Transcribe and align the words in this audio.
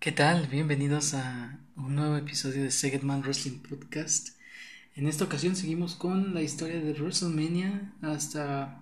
¿Qué 0.00 0.12
tal? 0.12 0.46
Bienvenidos 0.46 1.12
a 1.12 1.58
un 1.76 1.94
nuevo 1.94 2.16
episodio 2.16 2.62
de 2.62 2.70
Segedman 2.70 3.20
Wrestling 3.20 3.58
Podcast. 3.58 4.30
En 4.96 5.06
esta 5.06 5.24
ocasión 5.24 5.56
seguimos 5.56 5.94
con 5.94 6.32
la 6.32 6.40
historia 6.40 6.80
de 6.80 6.94
WrestleMania 6.94 7.92
hasta... 8.00 8.80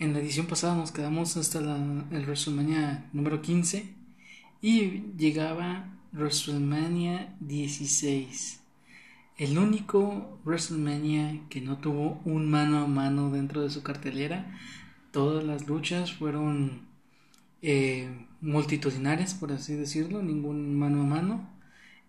En 0.00 0.12
la 0.12 0.18
edición 0.18 0.46
pasada 0.46 0.74
nos 0.74 0.90
quedamos 0.90 1.36
hasta 1.36 1.60
el 1.60 2.26
WrestleMania 2.26 3.08
número 3.12 3.40
15 3.40 3.94
y 4.60 5.04
llegaba 5.16 5.86
WrestleMania 6.10 7.36
16. 7.38 8.62
El 9.38 9.56
único 9.58 10.40
WrestleMania 10.44 11.38
que 11.50 11.60
no 11.60 11.78
tuvo 11.78 12.20
un 12.24 12.50
mano 12.50 12.82
a 12.82 12.88
mano 12.88 13.30
dentro 13.30 13.62
de 13.62 13.70
su 13.70 13.84
cartelera. 13.84 14.58
Todas 15.12 15.44
las 15.44 15.68
luchas 15.68 16.12
fueron 16.12 16.91
eh, 17.62 18.26
multitudinarias, 18.40 19.34
por 19.34 19.52
así 19.52 19.74
decirlo, 19.74 20.22
ningún 20.22 20.78
mano 20.78 21.02
a 21.02 21.06
mano. 21.06 21.50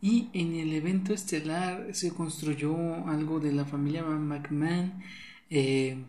Y 0.01 0.29
en 0.33 0.55
el 0.55 0.73
evento 0.73 1.13
estelar 1.13 1.93
se 1.93 2.11
construyó 2.13 2.75
algo 3.07 3.39
de 3.39 3.53
la 3.53 3.65
familia 3.65 4.03
McMahon. 4.03 5.01
Eh, 5.49 6.03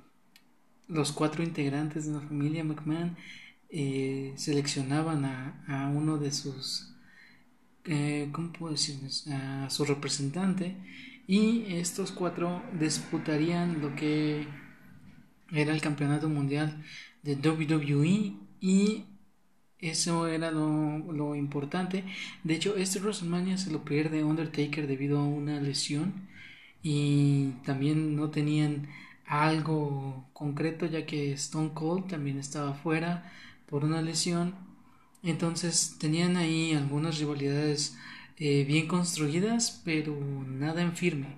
los 0.89 1.13
cuatro 1.13 1.43
integrantes 1.45 2.07
de 2.07 2.15
la 2.15 2.21
familia 2.21 2.65
McMahon 2.65 3.17
eh, 3.71 4.33
seleccionaban 4.37 5.25
a, 5.25 5.93
uno 5.95 6.19
de 6.19 6.33
sus, 6.33 6.95
¿cómo 8.33 8.53
puedo 8.53 8.73
decir? 8.73 8.99
A 9.33 9.69
su 9.71 9.85
representante. 9.85 10.77
Y 11.27 11.65
estos 11.75 12.13
cuatro 12.13 12.63
disputarían 12.79 13.81
lo 13.81 13.95
que 13.95 14.47
era 15.53 15.73
el 15.73 15.81
campeonato 15.81 16.29
mundial 16.29 16.83
de 17.23 17.37
WWE 17.37 18.35
y 18.61 19.05
eso 19.89 20.27
era 20.29 20.51
lo, 20.51 21.35
importante. 21.37 22.05
De 22.43 22.55
hecho, 22.55 22.77
este 22.77 23.01
WrestleMania 23.01 23.59
se 23.59 23.71
lo 23.71 23.85
pierde 23.85 24.25
Undertaker 24.25 24.87
debido 24.87 25.19
a 25.19 25.25
una 25.25 25.61
lesión. 25.61 26.29
Y 26.83 27.53
también 27.65 28.17
no 28.17 28.31
tenían 28.31 28.89
algo 29.27 30.29
concreto 30.33 30.87
ya 30.87 31.07
que 31.07 31.33
Stone 31.33 31.71
Cold 31.75 32.09
también 32.09 32.39
estaba 32.39 32.75
fuera 32.75 33.33
por 33.67 33.85
una 33.85 34.03
lesión. 34.03 34.55
Entonces 35.23 35.97
tenían 35.99 36.37
ahí 36.37 36.75
algunas 36.75 37.19
rivalidades 37.19 37.97
eh, 38.39 38.65
bien 38.65 38.87
construidas, 38.89 39.83
pero 39.85 40.15
nada 40.47 40.83
en 40.83 40.95
firme. 40.97 41.29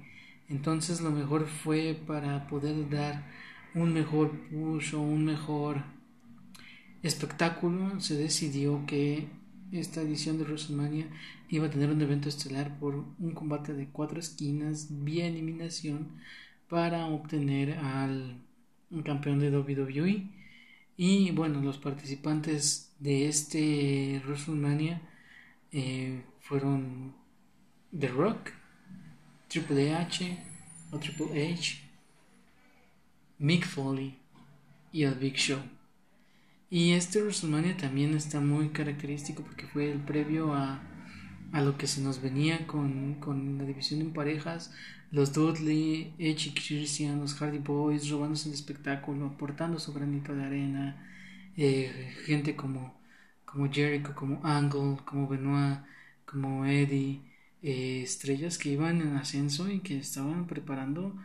Entonces 0.49 1.01
lo 1.01 1.11
mejor 1.11 1.47
fue 1.47 1.99
para 2.07 2.47
poder 2.49 2.89
dar 2.91 3.25
un 3.75 3.93
mejor 3.93 4.33
push 4.51 4.95
o 4.95 5.01
un 5.01 5.25
mejor 5.25 5.96
espectáculo 7.03 8.01
se 8.01 8.17
decidió 8.17 8.85
que 8.87 9.29
esta 9.73 10.01
edición 10.01 10.39
de 10.39 10.45
WrestleMania 10.45 11.07
iba 11.49 11.67
a 11.67 11.71
tener 11.71 11.91
un 11.91 12.01
evento 12.01 12.29
estelar 12.29 12.79
por 12.79 12.95
un 12.95 13.33
combate 13.33 13.73
de 13.73 13.89
cuatro 13.89 14.19
esquinas 14.19 14.89
vía 14.91 15.27
eliminación 15.27 16.09
para 16.69 17.07
obtener 17.07 17.79
al 17.79 18.37
campeón 19.05 19.39
de 19.39 19.57
WWE 19.57 20.27
y 20.97 21.31
bueno 21.33 21.61
los 21.61 21.79
participantes 21.79 22.93
de 22.99 23.29
este 23.29 24.23
WrestleMania 24.25 25.03
eh, 25.73 26.23
fueron 26.41 27.15
The 27.97 28.09
Rock 28.09 28.51
Triple 29.49 29.95
H 29.95 30.39
o 30.93 30.99
Triple 30.99 31.53
H 31.53 31.83
Mick 33.39 33.67
Foley 33.67 34.17
y 34.93 35.03
el 35.03 35.15
Big 35.15 35.35
Show 35.35 35.61
y 36.71 36.93
este 36.93 37.21
WrestleMania 37.23 37.77
también 37.77 38.15
está 38.15 38.41
muy 38.41 38.71
característico 38.71 39.43
porque 39.43 39.67
fue 39.67 39.91
el 39.93 40.01
previo 40.01 40.53
a, 40.55 40.81
a 41.53 41.63
lo 41.63 41.79
que 41.79 41.87
se 41.87 42.01
nos 42.01 42.21
venía 42.21 42.67
con, 42.67 43.15
con, 43.15 43.59
la 43.59 43.65
división 43.65 44.01
en 44.01 44.13
parejas, 44.13 44.75
los 45.13 45.33
Dudley, 45.33 46.15
Edge 46.19 46.49
y 46.49 46.55
Christian, 46.55 47.21
los 47.21 47.35
Hardy 47.35 47.59
Boys, 47.59 48.11
robándose 48.11 48.49
el 48.49 48.55
espectáculo, 48.55 49.27
aportando 49.27 49.79
su 49.79 49.93
granito 49.93 50.35
de 50.35 50.45
arena, 50.45 51.07
eh, 51.57 52.13
gente 52.27 52.57
como, 52.57 53.01
como 53.45 53.71
Jericho, 53.73 54.15
como 54.15 54.41
Angle, 54.45 54.99
como 55.05 55.29
Benoit, 55.29 55.79
como 56.27 56.67
Eddie, 56.67 57.21
eh, 57.63 58.03
estrellas 58.03 58.59
que 58.59 58.71
iban 58.71 59.01
en 59.01 59.17
ascenso 59.17 59.71
y 59.71 59.81
que 59.81 59.99
estaban 59.99 60.47
preparando 60.47 61.17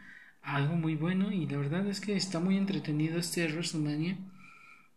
algo 0.42 0.76
muy 0.76 0.96
bueno. 0.96 1.32
Y 1.32 1.48
la 1.48 1.58
verdad 1.58 1.88
es 1.88 2.00
que 2.00 2.16
está 2.16 2.40
muy 2.40 2.58
entretenido 2.58 3.20
este 3.20 3.46
WrestleMania 3.48 4.18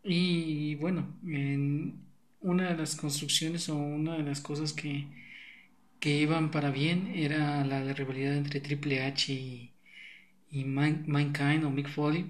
y 0.05 0.75
bueno, 0.75 1.17
en 1.25 2.05
una 2.41 2.69
de 2.69 2.77
las 2.77 2.95
construcciones 2.95 3.69
o 3.69 3.75
una 3.75 4.17
de 4.17 4.23
las 4.23 4.39
cosas 4.41 4.73
que, 4.73 5.07
que 5.99 6.19
iban 6.21 6.51
para 6.51 6.71
bien 6.71 7.11
era 7.15 7.65
la, 7.65 7.93
rivalidad 7.93 8.35
entre 8.37 8.61
Triple 8.61 9.03
H 9.03 9.33
y, 9.33 9.71
y 10.51 10.65
Mankind 10.65 11.65
o 11.65 11.71
Mick 11.71 11.89
Foley, 11.89 12.25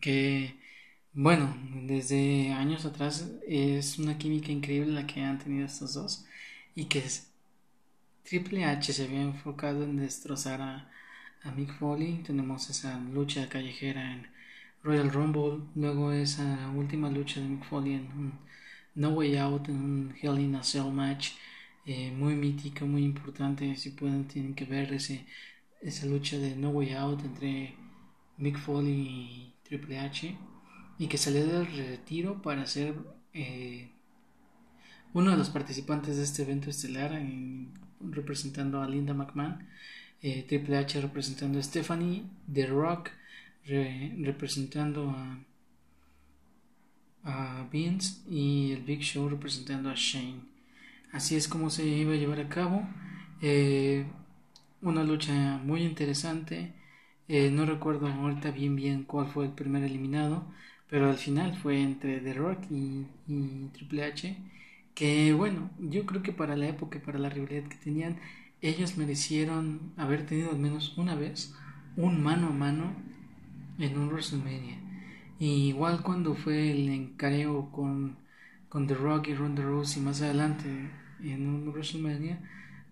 que 0.00 0.54
bueno, 1.12 1.56
desde 1.86 2.52
años 2.52 2.84
atrás 2.86 3.30
es 3.46 3.98
una 3.98 4.16
química 4.18 4.52
increíble 4.52 4.92
la 4.92 5.06
que 5.06 5.22
han 5.22 5.38
tenido 5.38 5.66
estos 5.66 5.94
dos 5.94 6.24
y 6.74 6.86
que 6.86 7.02
Triple 8.24 8.64
H 8.64 8.92
se 8.92 9.04
había 9.04 9.22
enfocado 9.22 9.84
en 9.84 9.96
destrozar 9.96 10.60
a, 10.62 10.90
a 11.42 11.50
Mick 11.52 11.78
Foley. 11.78 12.22
Tenemos 12.22 12.70
esa 12.70 12.98
lucha 12.98 13.48
callejera 13.48 14.12
en 14.12 14.29
Royal 14.82 15.10
Rumble, 15.10 15.62
luego 15.74 16.12
esa 16.12 16.70
última 16.74 17.10
lucha 17.10 17.40
de 17.40 17.48
Mick 17.48 17.64
Foley 17.64 17.94
en 17.94 18.06
un 18.12 18.32
No 18.94 19.10
Way 19.10 19.36
Out, 19.36 19.68
en 19.68 19.76
un 19.76 20.14
Hell 20.20 20.38
in 20.38 20.54
a 20.54 20.62
Cell 20.62 20.90
match, 20.90 21.32
eh, 21.86 22.10
muy 22.12 22.34
mítico, 22.34 22.86
muy 22.86 23.04
importante, 23.04 23.76
si 23.76 23.90
pueden 23.90 24.26
tienen 24.26 24.54
que 24.54 24.64
ver 24.64 24.92
ese, 24.94 25.26
esa 25.82 26.06
lucha 26.06 26.38
de 26.38 26.56
No 26.56 26.70
Way 26.70 26.94
Out 26.94 27.24
entre 27.24 27.74
Mick 28.38 28.58
Foley 28.58 28.92
y 28.92 29.54
Triple 29.64 29.98
H, 29.98 30.36
y 30.98 31.06
que 31.08 31.18
salió 31.18 31.46
del 31.46 31.66
retiro 31.66 32.40
para 32.42 32.66
ser 32.66 32.94
eh, 33.34 33.90
uno 35.12 35.30
de 35.30 35.36
los 35.36 35.50
participantes 35.50 36.16
de 36.16 36.22
este 36.22 36.42
evento 36.42 36.70
estelar, 36.70 37.20
representando 38.00 38.80
a 38.80 38.88
Linda 38.88 39.12
McMahon, 39.12 39.66
eh, 40.22 40.44
Triple 40.48 40.78
H 40.78 41.00
representando 41.00 41.58
a 41.58 41.62
Stephanie, 41.62 42.24
The 42.52 42.66
Rock, 42.66 43.10
representando 43.66 45.10
a, 45.10 45.38
a 47.24 47.66
Vince 47.70 48.22
y 48.28 48.72
el 48.72 48.82
Big 48.82 49.00
Show 49.02 49.28
representando 49.28 49.90
a 49.90 49.94
Shane. 49.94 50.40
Así 51.12 51.36
es 51.36 51.48
como 51.48 51.70
se 51.70 51.86
iba 51.86 52.12
a 52.14 52.16
llevar 52.16 52.40
a 52.40 52.48
cabo. 52.48 52.88
Eh, 53.42 54.06
una 54.82 55.04
lucha 55.04 55.58
muy 55.64 55.82
interesante. 55.82 56.74
Eh, 57.28 57.50
no 57.50 57.66
recuerdo 57.66 58.08
ahorita 58.08 58.50
bien 58.50 58.76
bien 58.76 59.04
cuál 59.04 59.28
fue 59.28 59.46
el 59.46 59.52
primer 59.52 59.82
eliminado, 59.84 60.46
pero 60.88 61.08
al 61.10 61.18
final 61.18 61.56
fue 61.56 61.80
entre 61.82 62.20
The 62.20 62.34
Rock 62.34 62.64
y, 62.70 63.06
y 63.28 63.68
Triple 63.74 64.04
H. 64.04 64.36
Que 64.94 65.32
bueno, 65.32 65.70
yo 65.78 66.06
creo 66.06 66.22
que 66.22 66.32
para 66.32 66.56
la 66.56 66.68
época 66.68 66.98
y 66.98 67.00
para 67.02 67.18
la 67.18 67.30
rivalidad 67.30 67.68
que 67.68 67.76
tenían, 67.76 68.18
ellos 68.60 68.96
merecieron 68.98 69.92
haber 69.96 70.26
tenido 70.26 70.50
al 70.50 70.58
menos 70.58 70.96
una 70.98 71.14
vez 71.14 71.54
un 71.96 72.22
mano 72.22 72.48
a 72.48 72.50
mano 72.52 72.94
en 73.80 73.98
un 73.98 74.08
WrestleMania. 74.08 74.78
Y 75.38 75.68
igual 75.68 76.02
cuando 76.02 76.34
fue 76.34 76.70
el 76.70 76.88
encareo 76.88 77.70
con, 77.72 78.18
con 78.68 78.86
The 78.86 78.94
Rock 78.94 79.28
y 79.28 79.34
Ronda 79.34 79.62
Rousey 79.62 80.02
más 80.02 80.22
adelante 80.22 80.68
en 81.22 81.48
un 81.48 81.68
WrestleMania, 81.68 82.38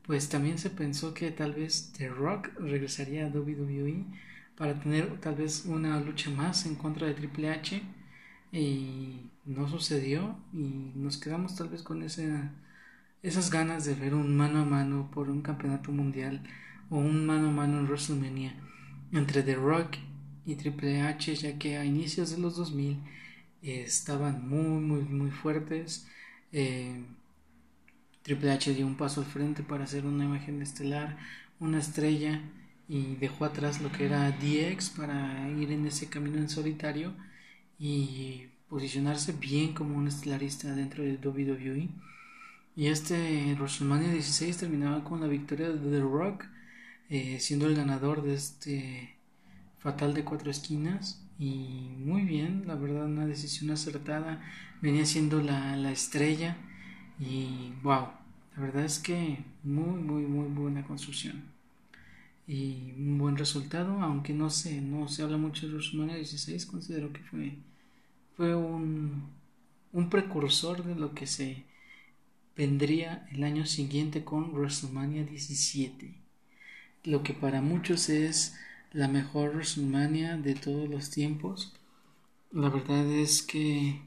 pues 0.07 0.29
también 0.29 0.59
se 0.59 0.71
pensó 0.71 1.13
que 1.13 1.31
tal 1.31 1.53
vez 1.53 1.93
The 1.99 2.09
Rock 2.09 2.49
regresaría 2.59 3.27
a 3.27 3.29
WWE 3.29 4.07
para 4.57 4.81
tener 4.81 5.21
tal 5.21 5.37
vez 5.37 5.67
una 5.67 6.01
lucha 6.01 6.31
más 6.31 6.67
en 6.67 6.75
contra 6.75 7.07
de 7.07 7.15
Triple 7.15 7.51
H 7.51 7.83
y 8.51 9.31
no 9.45 9.69
sucedió 9.69 10.37
y 10.53 10.93
nos 10.95 11.19
quedamos 11.19 11.55
tal 11.57 11.69
vez 11.69 11.83
con 11.83 12.03
esa, 12.03 12.53
esas 13.23 13.51
ganas 13.51 13.85
de 13.85 13.95
ver 13.95 14.15
un 14.15 14.37
mano 14.37 14.63
a 14.63 14.65
mano 14.65 15.11
por 15.13 15.29
un 15.29 15.43
campeonato 15.43 15.93
mundial 15.93 16.43
o 16.89 16.97
un 16.97 17.27
mano 17.27 17.49
a 17.49 17.53
mano 17.53 17.79
en 17.79 17.87
WrestleMania 17.87 18.55
entre 19.13 19.43
The 19.43 19.55
Rock 19.57 19.97
y 20.49 20.57
Triple 20.57 21.03
H, 21.03 21.35
ya 21.37 21.59
que 21.59 21.77
a 21.77 21.85
inicios 21.85 22.31
de 22.31 22.39
los 22.39 22.57
2000 22.57 22.97
eh, 23.63 23.83
estaban 23.87 24.49
muy, 24.49 24.81
muy, 24.81 25.03
muy 25.03 25.31
fuertes. 25.31 26.07
Eh, 26.53 27.05
Triple 28.23 28.53
H 28.53 28.73
dio 28.73 28.87
un 28.87 28.97
paso 28.97 29.21
al 29.21 29.27
frente 29.27 29.63
para 29.63 29.85
hacer 29.85 30.07
una 30.07 30.25
imagen 30.25 30.63
estelar, 30.63 31.19
una 31.61 31.79
estrella, 31.79 32.41
y 32.89 33.17
dejó 33.17 33.45
atrás 33.45 33.83
lo 33.83 33.93
que 33.93 34.07
era 34.07 34.31
DX 34.31 34.91
para 34.97 35.51
ir 35.51 35.71
en 35.71 35.87
ese 35.87 36.09
camino 36.09 36.39
en 36.39 36.49
solitario 36.49 37.13
y 37.79 38.47
posicionarse 38.71 39.33
bien 39.33 39.75
como 39.75 39.99
un 39.99 40.09
estelarista 40.09 40.75
dentro 40.75 41.05
de 41.05 41.19
WWE. 41.19 41.91
Y 42.75 42.87
este 42.87 43.55
WrestleMania 43.55 44.11
16 44.13 44.57
terminaba 44.57 45.05
con 45.05 45.21
la 45.21 45.27
victoria 45.27 45.69
de 45.69 45.91
The 45.91 46.01
Rock, 46.01 46.47
eh, 47.11 47.39
siendo 47.39 47.67
el 47.67 47.77
ganador 47.77 48.23
de 48.23 48.35
este 48.35 49.18
fatal 49.79 50.15
de 50.15 50.25
cuatro 50.25 50.51
esquinas 50.51 51.23
y 51.39 51.91
muy 52.05 52.23
bien, 52.23 52.65
la 52.67 52.75
verdad 52.75 53.07
una 53.07 53.27
decisión 53.27 53.71
acertada, 53.71 54.43
venía 54.83 55.07
siendo 55.07 55.43
la, 55.43 55.77
la 55.77 55.93
estrella 55.93 56.57
Y 57.21 57.73
wow, 57.83 58.09
la 58.57 58.63
verdad 58.63 58.85
es 58.85 58.99
que 59.01 59.39
muy, 59.65 60.01
muy, 60.03 60.23
muy 60.25 60.49
buena 60.49 60.85
construcción. 60.87 61.45
Y 62.47 62.93
un 62.97 63.19
buen 63.19 63.37
resultado, 63.37 64.01
aunque 64.03 64.33
no 64.33 64.51
sé, 64.51 64.81
no 64.81 65.09
se 65.09 65.23
habla 65.23 65.37
mucho 65.37 65.67
de 65.67 65.75
WrestleMania 65.75 66.17
16, 66.17 66.67
considero 66.67 67.13
que 67.13 67.21
fue, 67.21 67.53
fue 68.37 68.55
un, 68.57 69.25
un 69.93 70.11
precursor 70.11 70.85
de 70.85 70.95
lo 70.95 71.15
que 71.15 71.27
se 71.27 71.65
vendría 72.57 73.27
el 73.33 73.45
año 73.45 73.67
siguiente 73.67 74.25
con 74.25 74.53
WrestleMania 74.53 75.25
17. 75.25 76.15
Lo 77.05 77.23
que 77.23 77.35
para 77.35 77.61
muchos 77.63 78.09
es 78.09 78.57
la 78.93 79.09
mejor 79.09 79.51
WrestleMania 79.55 80.37
de 80.37 80.55
todos 80.55 80.89
los 80.89 81.11
tiempos. 81.11 81.73
La 82.53 82.69
verdad 82.71 83.07
es 83.13 83.43
que 83.43 84.01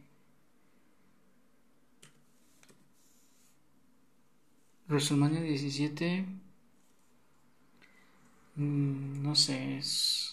WrestleMania 4.87 5.41
17 5.41 6.25
mm, 8.55 9.23
no 9.23 9.35
sé, 9.35 9.77
es 9.77 10.31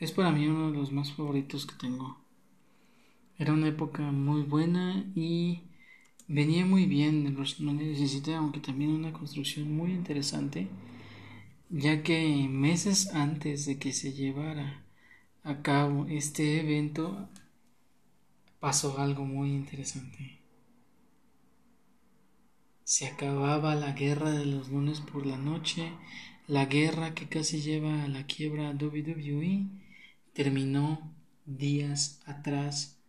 es 0.00 0.12
para 0.12 0.30
mí 0.32 0.46
uno 0.46 0.70
de 0.70 0.78
los 0.78 0.92
más 0.92 1.12
favoritos 1.12 1.66
que 1.66 1.74
tengo. 1.74 2.16
Era 3.38 3.52
una 3.52 3.68
época 3.68 4.02
muy 4.02 4.42
buena 4.42 5.04
y 5.14 5.62
venía 6.30 6.64
muy 6.64 6.86
bien 6.86 7.34
WrestleMania 7.34 7.88
17, 7.88 8.34
aunque 8.36 8.60
también 8.60 8.92
una 8.92 9.12
construcción 9.12 9.74
muy 9.76 9.90
interesante, 9.90 10.68
ya 11.70 12.04
que 12.04 12.46
meses 12.48 13.12
antes 13.14 13.66
de 13.66 13.80
que 13.80 13.92
se 13.92 14.12
llevara 14.12 14.84
a 15.42 15.60
cabo 15.62 16.06
este 16.06 16.60
evento 16.60 17.28
pasó 18.60 19.00
algo 19.00 19.24
muy 19.24 19.50
interesante. 19.50 20.38
Se 22.84 23.06
acababa 23.08 23.74
la 23.74 23.92
guerra 23.92 24.30
de 24.30 24.46
los 24.46 24.68
lunes 24.68 25.00
por 25.00 25.26
la 25.26 25.36
noche, 25.36 25.92
la 26.46 26.66
guerra 26.66 27.12
que 27.12 27.28
casi 27.28 27.60
lleva 27.60 28.04
a 28.04 28.08
la 28.08 28.26
quiebra 28.26 28.68
a 28.68 28.74
WWE, 28.74 29.66
terminó 30.32 31.12
días 31.44 32.20
atrás 32.24 33.00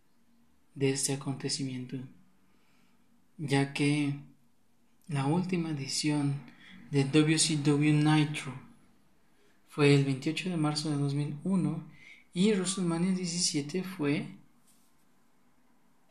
de 0.74 0.90
este 0.90 1.12
acontecimiento, 1.12 1.98
ya 3.38 3.72
que 3.72 4.14
la 5.08 5.26
última 5.26 5.70
edición 5.70 6.34
de 6.90 7.04
WCW 7.04 7.92
Nitro 7.92 8.52
fue 9.68 9.94
el 9.94 10.04
28 10.04 10.50
de 10.50 10.56
marzo 10.56 10.90
de 10.90 10.96
2001 10.96 11.84
y 12.34 12.52
WrestleMania 12.52 13.12
17 13.12 13.82
fue 13.82 14.26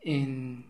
en 0.00 0.64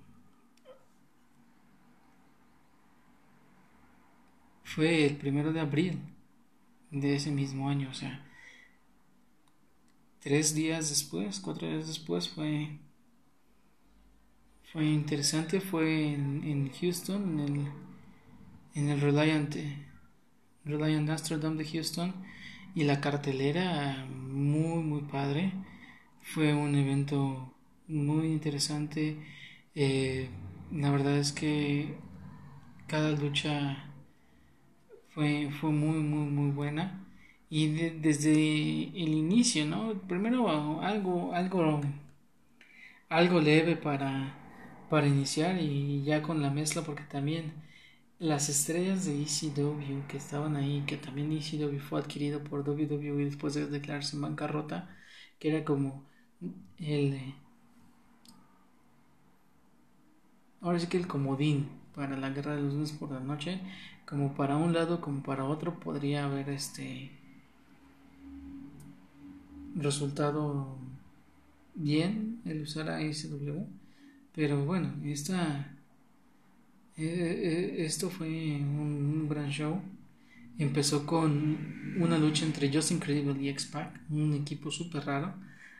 fue 4.65 5.07
el 5.07 5.17
primero 5.17 5.53
de 5.53 5.61
abril 5.61 5.99
de 6.91 7.17
ese 7.17 7.31
mismo 7.31 7.69
año, 7.69 7.91
o 7.91 7.95
sea, 7.95 8.25
tres 10.21 10.55
días 10.55 10.89
después, 10.89 11.41
cuatro 11.41 11.69
días 11.69 11.87
después 11.87 12.29
fue 12.29 12.79
fue 14.73 14.87
interesante, 14.87 15.61
fue 15.61 16.15
en, 16.15 16.71
Houston, 16.81 17.41
en 17.41 17.41
el, 17.41 17.67
en 18.75 18.89
el 18.89 19.01
Reliant, 19.03 19.55
Reliant 20.65 21.11
Amsterdam 21.11 21.59
de 21.59 21.67
Houston, 21.67 22.15
y 22.75 22.85
la 22.85 23.01
cartelera 23.03 24.07
muy, 24.09 24.83
muy 24.83 25.03
padre. 25.03 25.53
Fue 26.23 26.55
un 26.55 26.75
evento 26.75 27.53
muy 27.87 28.29
interesante. 28.29 29.19
Eh, 29.75 30.31
la 30.73 30.91
verdad 30.91 31.19
es 31.19 31.33
que 31.33 31.95
cada 32.87 33.11
lucha 33.11 33.91
fue, 35.11 35.51
fue 35.61 35.71
muy, 35.71 35.99
muy, 35.99 36.31
muy 36.31 36.51
buena. 36.51 37.05
Y 37.51 37.67
desde 37.69 38.33
el 38.33 39.13
inicio, 39.13 39.67
¿no? 39.67 39.93
Primero 40.09 40.49
algo, 40.81 41.35
algo, 41.35 41.83
algo 43.11 43.41
leve 43.41 43.77
para, 43.77 44.42
para 44.93 45.07
iniciar 45.07 45.59
y 45.59 46.03
ya 46.05 46.21
con 46.21 46.43
la 46.43 46.51
mezcla, 46.51 46.83
porque 46.83 47.05
también 47.05 47.55
las 48.19 48.51
estrellas 48.51 49.07
de 49.07 49.23
ECW 49.23 50.07
que 50.07 50.19
estaban 50.19 50.55
ahí, 50.55 50.85
que 50.87 50.99
también 50.99 51.33
ECW 51.33 51.79
fue 51.79 51.99
adquirido 51.99 52.45
por 52.45 52.61
WWE 52.69 53.25
después 53.25 53.55
de 53.55 53.67
declararse 53.69 54.17
en 54.17 54.23
bancarrota, 54.23 54.95
que 55.39 55.49
era 55.49 55.65
como 55.65 56.05
el... 56.77 57.35
Ahora 60.61 60.79
sí 60.79 60.87
que 60.89 60.99
el 60.99 61.07
comodín 61.07 61.71
para 61.95 62.19
la 62.19 62.29
guerra 62.29 62.55
de 62.55 62.61
los 62.61 62.75
lunes 62.75 62.93
por 62.93 63.13
la 63.13 63.21
noche 63.21 63.63
como 64.05 64.35
para 64.35 64.59
un 64.59 64.75
lado 64.75 65.01
como 65.01 65.23
para 65.23 65.47
otro 65.47 65.81
podría 65.81 66.27
haber 66.27 66.51
este 66.51 67.11
resultado 69.75 70.77
bien 71.75 72.43
el 72.45 72.61
usar 72.61 72.91
ASW 72.91 73.82
pero 74.35 74.65
bueno 74.65 74.95
esta 75.05 75.77
eh, 76.97 77.05
eh, 77.05 77.85
esto 77.85 78.11
fue 78.11 78.29
un, 78.29 79.29
gran 79.29 79.51
show 79.51 79.81
empezó 80.59 81.07
con 81.07 81.97
una 81.99 82.19
lucha 82.19 82.45
entre 82.45 82.73
Just 82.73 82.91
Incredible 82.91 83.43
y 83.43 83.49
X-Pac 83.49 84.01
un 84.11 84.35
equipo 84.35 84.71
súper 84.71 85.07
raro 85.07 85.35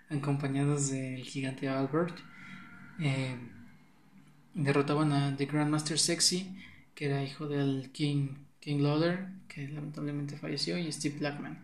acompañados 0.09 0.91
del 0.91 1.23
gigante 1.25 1.69
Albert 1.69 2.19
eh, 3.01 3.37
derrotaban 4.55 5.13
a 5.13 5.37
The 5.37 5.47
Grandmaster 5.47 5.99
Sexy 5.99 6.57
que 6.95 7.07
era 7.07 7.25
hijo 7.25 7.49
del 7.49 7.91
King, 7.93 8.29
King 8.61 8.81
Lawler, 8.81 9.29
que 9.49 9.69
lamentablemente 9.69 10.37
falleció, 10.37 10.79
y 10.79 10.91
Steve 10.93 11.19
Blackman. 11.19 11.59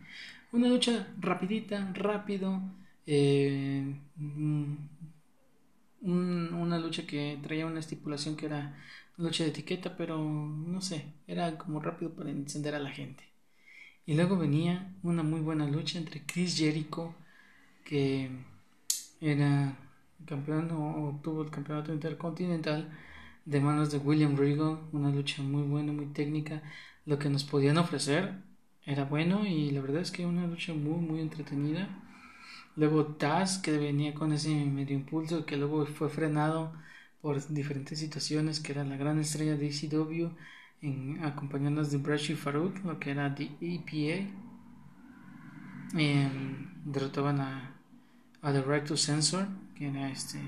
Una 0.52 0.68
lucha 0.68 1.08
rapidita, 1.20 1.92
rápido, 1.94 2.60
eh, 3.06 3.94
mm, 6.00 6.60
una 6.60 6.78
lucha 6.78 7.06
que 7.06 7.38
traía 7.42 7.66
una 7.66 7.80
estipulación 7.80 8.36
que 8.36 8.46
era 8.46 8.76
lucha 9.16 9.44
de 9.44 9.50
etiqueta, 9.50 9.96
pero 9.96 10.18
no 10.18 10.80
sé, 10.80 11.12
era 11.26 11.58
como 11.58 11.80
rápido 11.80 12.12
para 12.14 12.30
encender 12.30 12.74
a 12.74 12.78
la 12.78 12.90
gente. 12.90 13.24
Y 14.06 14.14
luego 14.14 14.38
venía 14.38 14.94
una 15.02 15.22
muy 15.22 15.40
buena 15.40 15.66
lucha 15.66 15.98
entre 15.98 16.24
Chris 16.24 16.56
Jericho, 16.56 17.14
que 17.84 18.30
era 19.20 19.76
campeón 20.26 20.70
o 20.72 21.08
obtuvo 21.10 21.42
el 21.42 21.50
campeonato 21.50 21.92
intercontinental, 21.92 22.90
de 23.44 23.60
manos 23.60 23.90
de 23.92 23.98
William 23.98 24.36
Regal, 24.36 24.78
una 24.92 25.10
lucha 25.10 25.42
muy 25.42 25.62
buena, 25.62 25.92
muy 25.92 26.06
técnica. 26.06 26.62
Lo 27.06 27.18
que 27.18 27.30
nos 27.30 27.44
podían 27.44 27.78
ofrecer 27.78 28.34
era 28.84 29.04
bueno 29.04 29.46
y 29.46 29.70
la 29.70 29.80
verdad 29.80 30.02
es 30.02 30.10
que 30.10 30.26
una 30.26 30.46
lucha 30.46 30.74
muy, 30.74 31.00
muy 31.00 31.20
entretenida. 31.20 31.88
Luego 32.78 33.06
Taz, 33.06 33.58
que 33.58 33.76
venía 33.76 34.14
con 34.14 34.32
ese 34.32 34.50
medio 34.64 34.94
impulso, 34.94 35.44
que 35.44 35.56
luego 35.56 35.84
fue 35.86 36.08
frenado 36.08 36.72
por 37.20 37.44
diferentes 37.48 37.98
situaciones, 37.98 38.60
que 38.60 38.70
era 38.70 38.84
la 38.84 38.96
gran 38.96 39.18
estrella 39.18 39.56
de 39.56 39.66
ECW, 39.66 40.30
en, 40.82 41.18
acompañándonos 41.24 41.90
de 41.90 41.98
Brash 41.98 42.30
y 42.30 42.34
Farouk, 42.36 42.84
lo 42.84 43.00
que 43.00 43.10
era 43.10 43.34
The 43.34 43.50
EPA. 43.60 44.30
Em, 45.94 46.68
derrotaban 46.84 47.40
a, 47.40 47.74
The 48.42 48.62
Right 48.62 48.84
to 48.84 48.96
Censor, 48.96 49.48
que 49.74 49.88
era 49.88 50.08
este 50.10 50.38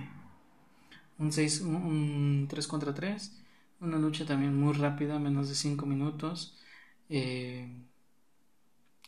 un, 1.19 1.33
6, 1.33 1.63
un, 1.63 2.47
3 2.49 2.67
contra 2.69 2.95
3, 2.95 3.43
una 3.81 3.99
lucha 3.99 4.25
también 4.25 4.55
muy 4.57 4.75
rápida, 4.75 5.19
menos 5.19 5.49
de 5.49 5.57
5 5.57 5.85
minutos. 5.85 6.57
Eh, 7.09 7.69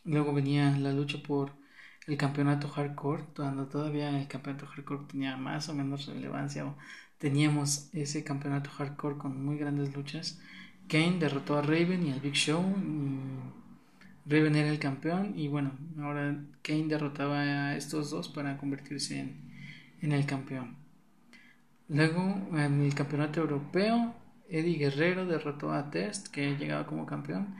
luego 0.04 0.32
venía 0.34 0.76
la 0.78 0.92
lucha 0.92 1.22
por 1.22 1.61
el 2.06 2.16
campeonato 2.16 2.68
hardcore, 2.68 3.24
cuando 3.36 3.66
todavía 3.66 4.18
el 4.20 4.28
campeonato 4.28 4.66
hardcore 4.66 5.04
tenía 5.06 5.36
más 5.36 5.68
o 5.68 5.74
menos 5.74 6.06
relevancia, 6.06 6.66
o 6.66 6.76
teníamos 7.18 7.90
ese 7.92 8.24
campeonato 8.24 8.70
hardcore 8.70 9.18
con 9.18 9.44
muy 9.44 9.56
grandes 9.56 9.94
luchas. 9.94 10.40
Kane 10.88 11.18
derrotó 11.18 11.56
a 11.56 11.62
Raven 11.62 12.06
y 12.06 12.12
al 12.12 12.20
Big 12.20 12.34
Show. 12.34 12.62
Raven 14.26 14.56
era 14.56 14.68
el 14.68 14.78
campeón 14.78 15.34
y 15.36 15.48
bueno, 15.48 15.72
ahora 16.00 16.44
Kane 16.62 16.86
derrotaba 16.86 17.40
a 17.40 17.76
estos 17.76 18.10
dos 18.10 18.28
para 18.28 18.56
convertirse 18.56 19.20
en, 19.20 19.52
en 20.00 20.12
el 20.12 20.26
campeón. 20.26 20.76
Luego, 21.88 22.22
en 22.56 22.82
el 22.82 22.94
campeonato 22.94 23.40
europeo, 23.40 24.14
Eddie 24.48 24.78
Guerrero 24.78 25.26
derrotó 25.26 25.72
a 25.72 25.90
Test, 25.90 26.28
que 26.28 26.56
llegaba 26.56 26.86
como 26.86 27.06
campeón. 27.06 27.54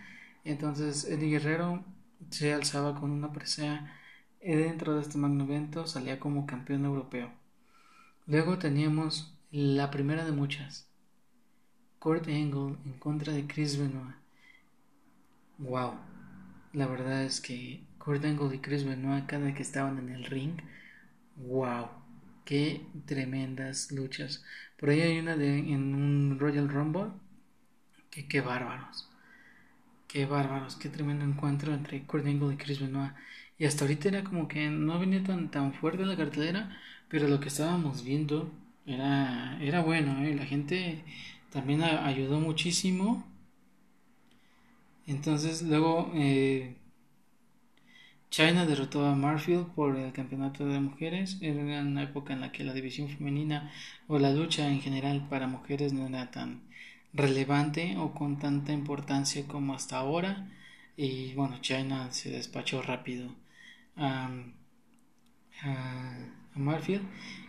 entonces 0.45 1.05
Eddie 1.05 1.31
Guerrero 1.31 1.85
se 2.31 2.53
alzaba 2.53 2.99
con 2.99 3.11
una 3.11 3.33
presea 3.33 3.99
dentro 4.43 4.95
de 4.95 5.03
este 5.03 5.19
magno 5.19 5.45
evento, 5.45 5.87
salía 5.87 6.19
como 6.21 6.47
campeón 6.47 6.85
europeo. 6.85 7.31
Luego 8.27 8.59
teníamos 8.59 9.37
la 9.51 9.91
primera 9.91 10.25
de 10.25 10.33
muchas. 10.33 10.89
Kurt 11.99 12.27
Angle 12.29 12.77
en 12.85 12.99
contra 12.99 13.33
de 13.33 13.47
Chris 13.47 13.79
Benoit. 13.79 14.17
Wow. 15.59 15.95
La 16.73 16.87
verdad 16.87 17.23
es 17.25 17.41
que 17.41 17.85
Kurt 17.99 18.25
Angle 18.25 18.57
y 18.57 18.59
Chris 18.59 18.85
Benoit 18.85 19.27
cada 19.27 19.55
que 19.55 19.63
estaban 19.63 19.99
en 19.99 20.09
el 20.09 20.25
ring, 20.25 20.57
wow 21.37 22.03
qué 22.45 22.85
tremendas 23.07 23.93
luchas. 23.93 24.45
Por 24.79 24.91
ahí 24.91 25.01
hay 25.01 25.19
una 25.19 25.37
de 25.37 25.59
en 25.59 25.95
un 25.95 26.39
Royal 26.39 26.69
Rumble 26.69 27.11
qué 28.11 28.41
bárbaros. 28.41 29.09
Qué 30.09 30.27
bárbaros, 30.27 30.77
qué 30.77 30.89
tremendo 30.91 31.25
encuentro 31.25 31.73
entre 31.73 32.03
Kurt 32.05 32.27
Angle 32.27 32.55
y 32.55 32.57
Chris 32.59 32.81
Benoit. 32.81 33.13
Y 33.63 33.67
hasta 33.67 33.85
ahorita 33.85 34.09
era 34.09 34.25
como 34.25 34.49
que 34.49 34.69
no 34.69 34.99
venía 34.99 35.23
tan, 35.23 35.49
tan 35.49 35.73
fuerte 35.73 36.05
la 36.05 36.17
cartelera, 36.17 36.77
pero 37.09 37.29
lo 37.29 37.39
que 37.39 37.47
estábamos 37.47 38.03
viendo 38.03 38.51
era, 38.87 39.57
era 39.63 39.83
bueno, 39.83 40.25
¿eh? 40.25 40.35
la 40.35 40.45
gente 40.47 41.05
también 41.53 41.83
ayudó 41.85 42.41
muchísimo. 42.41 43.25
Entonces 45.07 45.63
luego 45.63 46.11
eh, 46.17 46.75
China 48.31 48.67
derrotó 48.67 49.07
a 49.07 49.15
Marfield 49.15 49.69
por 49.75 49.97
el 49.97 50.13
campeonato 50.13 50.67
de 50.67 50.81
mujeres. 50.81 51.39
Era 51.41 51.83
una 51.83 52.03
época 52.03 52.33
en 52.33 52.41
la 52.41 52.51
que 52.51 52.65
la 52.65 52.75
división 52.75 53.09
femenina 53.11 53.71
o 54.09 54.19
la 54.19 54.33
lucha 54.33 54.69
en 54.69 54.81
general 54.81 55.29
para 55.29 55.47
mujeres 55.47 55.93
no 55.93 56.09
era 56.09 56.33
tan 56.33 56.63
relevante 57.13 57.97
o 57.97 58.13
con 58.13 58.41
tanta 58.41 58.73
importancia 58.73 59.47
como 59.47 59.75
hasta 59.75 59.99
ahora. 59.99 60.51
Y 60.97 61.35
bueno, 61.35 61.59
China 61.61 62.11
se 62.13 62.31
despachó 62.31 62.83
rápido 62.83 63.42
a, 63.97 64.31
a, 65.63 66.17
Marfield. 66.55 67.03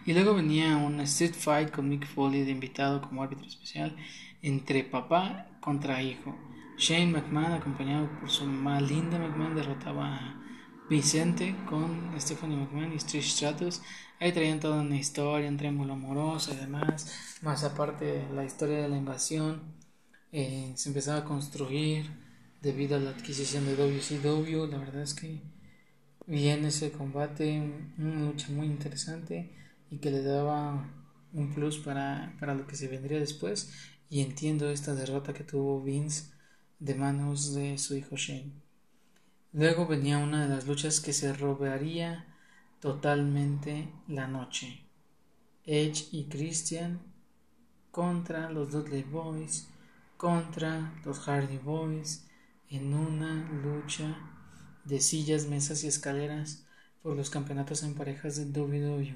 Y 0.05 0.13
luego 0.13 0.33
venía 0.33 0.77
un 0.77 0.99
Street 1.01 1.33
Fight 1.33 1.71
con 1.71 1.89
Mick 1.89 2.07
Foley 2.07 2.43
de 2.43 2.51
invitado 2.51 3.01
como 3.01 3.23
árbitro 3.23 3.47
especial 3.47 3.95
entre 4.41 4.83
papá 4.83 5.47
contra 5.59 6.01
hijo. 6.01 6.35
Shane 6.77 7.11
McMahon, 7.11 7.53
acompañado 7.53 8.09
por 8.19 8.29
su 8.29 8.45
más 8.45 8.81
linda 8.81 9.19
McMahon, 9.19 9.55
derrotaba 9.55 10.15
a 10.15 10.43
Vicente 10.89 11.55
con 11.69 12.11
Stephanie 12.19 12.57
McMahon 12.57 12.93
y 12.93 12.97
Trish 12.97 13.31
Stratus. 13.31 13.81
Ahí 14.19 14.31
traían 14.31 14.59
toda 14.59 14.81
una 14.81 14.95
historia, 14.95 15.49
un 15.49 15.57
triángulo 15.57 15.93
amoroso 15.93 16.53
y 16.53 16.57
demás. 16.57 17.39
Más 17.41 17.63
aparte, 17.63 18.27
la 18.33 18.43
historia 18.43 18.81
de 18.81 18.89
la 18.89 18.97
invasión 18.97 19.61
eh, 20.31 20.73
se 20.75 20.89
empezaba 20.89 21.19
a 21.19 21.23
construir 21.23 22.09
debido 22.61 22.95
a 22.95 22.99
la 22.99 23.11
adquisición 23.11 23.65
de 23.65 23.75
WCW. 23.75 24.65
La 24.67 24.77
verdad 24.77 25.01
es 25.01 25.13
que 25.13 25.41
bien 26.25 26.65
ese 26.65 26.91
combate, 26.91 27.61
una 27.97 28.25
lucha 28.25 28.47
muy 28.49 28.67
interesante 28.67 29.51
y 29.91 29.97
que 29.97 30.11
le 30.11 30.23
daba 30.23 30.89
un 31.33 31.53
plus 31.53 31.77
para, 31.79 32.35
para 32.39 32.53
lo 32.53 32.67
que 32.67 32.75
se 32.75 32.87
vendría 32.87 33.19
después. 33.19 33.71
Y 34.09 34.21
entiendo 34.21 34.69
esta 34.69 34.93
derrota 34.93 35.33
que 35.33 35.43
tuvo 35.43 35.81
Vince 35.81 36.31
de 36.79 36.95
manos 36.95 37.53
de 37.55 37.77
su 37.77 37.95
hijo 37.95 38.15
Shane. 38.15 38.51
Luego 39.53 39.87
venía 39.87 40.17
una 40.17 40.43
de 40.43 40.49
las 40.49 40.67
luchas 40.67 40.99
que 40.99 41.13
se 41.13 41.33
robaría 41.33 42.25
totalmente 42.79 43.89
la 44.07 44.27
noche. 44.27 44.83
Edge 45.65 46.07
y 46.11 46.25
Christian 46.25 46.99
contra 47.91 48.49
los 48.49 48.71
Dudley 48.71 49.03
Boys, 49.03 49.67
contra 50.17 50.93
los 51.05 51.19
Hardy 51.19 51.57
Boys, 51.57 52.27
en 52.69 52.93
una 52.93 53.49
lucha 53.63 54.32
de 54.85 54.99
sillas, 54.99 55.47
mesas 55.47 55.83
y 55.83 55.87
escaleras 55.87 56.63
por 57.01 57.15
los 57.15 57.29
campeonatos 57.29 57.83
en 57.83 57.95
parejas 57.95 58.35
de 58.35 58.59
WWE. 58.59 59.15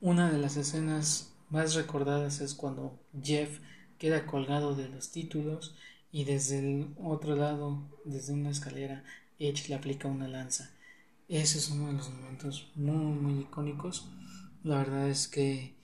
Una 0.00 0.30
de 0.30 0.38
las 0.38 0.56
escenas 0.56 1.32
más 1.50 1.74
recordadas 1.74 2.40
es 2.40 2.54
cuando 2.54 2.98
Jeff 3.22 3.60
queda 3.98 4.26
colgado 4.26 4.74
de 4.74 4.88
los 4.88 5.10
títulos 5.10 5.74
y 6.12 6.24
desde 6.24 6.58
el 6.58 6.94
otro 7.02 7.36
lado, 7.36 7.82
desde 8.04 8.32
una 8.32 8.50
escalera, 8.50 9.04
Edge 9.38 9.68
le 9.68 9.74
aplica 9.74 10.08
una 10.08 10.28
lanza. 10.28 10.70
Ese 11.28 11.58
es 11.58 11.70
uno 11.70 11.86
de 11.86 11.94
los 11.94 12.10
momentos 12.10 12.70
muy, 12.74 13.14
muy 13.14 13.40
icónicos. 13.42 14.06
La 14.62 14.78
verdad 14.78 15.08
es 15.08 15.26
que 15.26 15.74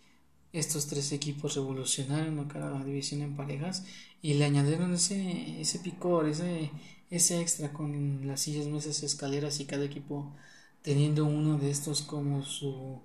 estos 0.53 0.87
tres 0.87 1.13
equipos 1.13 1.55
revolucionaron 1.55 2.49
la 2.55 2.85
división 2.85 3.23
en 3.23 3.37
parejas 3.37 3.85
y 4.21 4.35
le 4.35 4.45
añadieron 4.45 4.93
ese, 4.93 5.61
ese 5.61 5.79
picor, 5.79 6.29
ese, 6.29 6.71
ese 7.11 7.41
extra 7.41 7.73
con 7.73 8.27
las 8.27 8.41
sillas, 8.41 8.67
mesas, 8.67 9.03
escaleras 9.03 9.61
y 9.61 9.67
cada 9.67 9.85
equipo 9.85 10.35
teniendo 10.83 11.27
uno 11.27 11.59
de 11.59 11.71
estos 11.71 12.03
como 12.03 12.43
su 12.45 13.03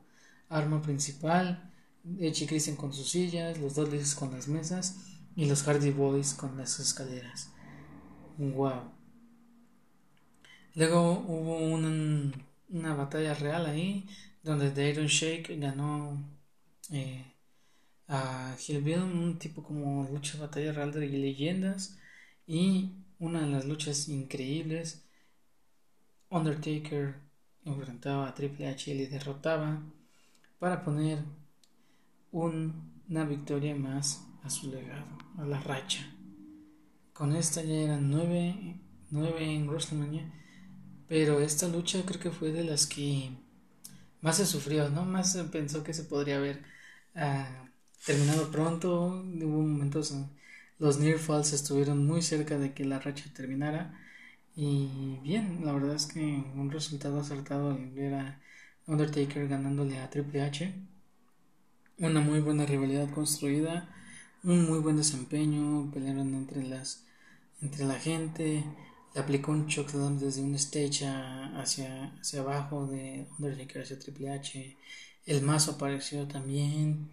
arma 0.50 0.82
principal. 0.82 1.72
Edge 2.20 2.44
y 2.44 2.48
Christian 2.48 2.76
con 2.76 2.94
sus 2.94 3.10
sillas, 3.10 3.58
los 3.58 3.74
dos 3.76 4.16
con 4.16 4.32
las 4.32 4.48
mesas 4.48 4.98
y 5.36 5.46
los 5.46 5.64
Hardy 5.64 5.90
Boys 5.90 6.36
con 6.36 6.56
las 6.56 6.80
escaleras. 6.80 7.50
Wow. 8.38 8.92
Luego 10.76 11.24
hubo 11.28 11.58
una 12.70 12.94
batalla 12.96 13.34
real 13.34 13.66
ahí 13.66 14.08
donde 14.44 14.70
The 14.70 14.90
Iron 14.92 15.08
Shake 15.08 15.58
ganó 15.58 16.22
eh, 16.92 17.26
a 18.08 18.56
Hillbill, 18.60 19.02
un 19.02 19.40
tipo 19.40 19.64
como 19.64 20.08
lucha 20.12 20.38
batalla 20.38 20.72
real 20.72 20.92
de 20.92 21.08
leyendas 21.08 21.98
y 22.46 22.92
una 23.26 23.42
de 23.42 23.48
las 23.48 23.66
luchas 23.66 24.08
increíbles. 24.08 25.04
Undertaker 26.30 27.16
enfrentaba 27.66 28.28
a 28.28 28.36
Triple 28.36 28.68
H 28.68 28.92
y 28.92 28.94
le 28.94 29.08
derrotaba 29.08 29.82
para 30.60 30.84
poner 30.84 31.24
una 32.32 33.26
victoria 33.26 33.76
más 33.76 34.28
a 34.44 34.50
su 34.50 34.72
legado, 34.72 35.18
a 35.38 35.46
la 35.46 35.60
racha. 35.60 36.06
Con 37.14 37.36
esta 37.36 37.64
ya 37.64 37.76
eran 37.76 38.12
nueve, 38.12 38.80
nueve 39.10 39.54
en 39.54 39.68
WrestleMania, 39.68 40.32
pero 41.08 41.40
esta 41.40 41.68
lucha 41.68 42.04
creo 42.06 42.20
que 42.20 42.32
fue 42.32 42.52
de 42.52 42.64
las 42.64 42.86
que 42.86 43.32
más 44.22 44.38
se 44.38 44.46
sufrió, 44.46 44.90
¿no? 44.90 45.06
Más 45.06 45.32
se 45.32 45.44
pensó 45.46 45.84
que 45.84 45.94
se 45.94 46.04
podría 46.04 46.38
haber 46.38 46.64
ah, 47.16 47.70
terminado 48.06 48.52
pronto. 48.52 49.24
Hubo 49.24 49.62
momentos 49.62 50.12
en 50.12 50.30
los 50.80 51.00
near 51.00 51.20
falls 51.20 51.54
estuvieron 51.54 52.06
muy 52.06 52.22
cerca 52.22 52.58
de 52.58 52.74
que 52.74 52.86
la 52.86 53.00
racha 53.00 53.26
terminara. 53.34 54.00
Y 54.56 55.20
bien, 55.24 55.62
la 55.66 55.74
verdad 55.74 55.96
es 55.96 56.06
que 56.06 56.20
un 56.22 56.72
resultado 56.72 57.20
acertado 57.20 57.72
al 57.72 57.92
ver 57.92 58.14
a 58.14 58.42
Undertaker 58.88 59.48
ganándole 59.48 60.00
a 60.00 60.10
Triple 60.10 60.42
H. 60.42 60.74
Una 62.00 62.22
muy 62.22 62.40
buena 62.40 62.66
rivalidad 62.66 63.10
construida 63.12 63.90
un 64.46 64.66
muy 64.66 64.80
buen 64.80 64.96
desempeño, 64.98 65.90
pelearon 65.92 66.36
entre 66.36 66.64
las 66.64 67.04
entre 67.62 67.86
la 67.86 67.96
gente, 67.96 68.64
le 69.14 69.20
aplicó 69.20 69.52
un 69.52 69.68
chokeslam 69.68 70.20
desde 70.20 70.44
un 70.44 70.54
stage 70.56 71.08
hacia, 71.08 72.14
hacia 72.20 72.42
abajo 72.42 72.86
de 72.86 73.28
Undertaker 73.40 73.82
hacia 73.82 73.98
Triple 73.98 74.30
H, 74.30 74.78
el 75.26 75.42
mazo 75.42 75.72
apareció 75.72 76.28
también 76.28 77.10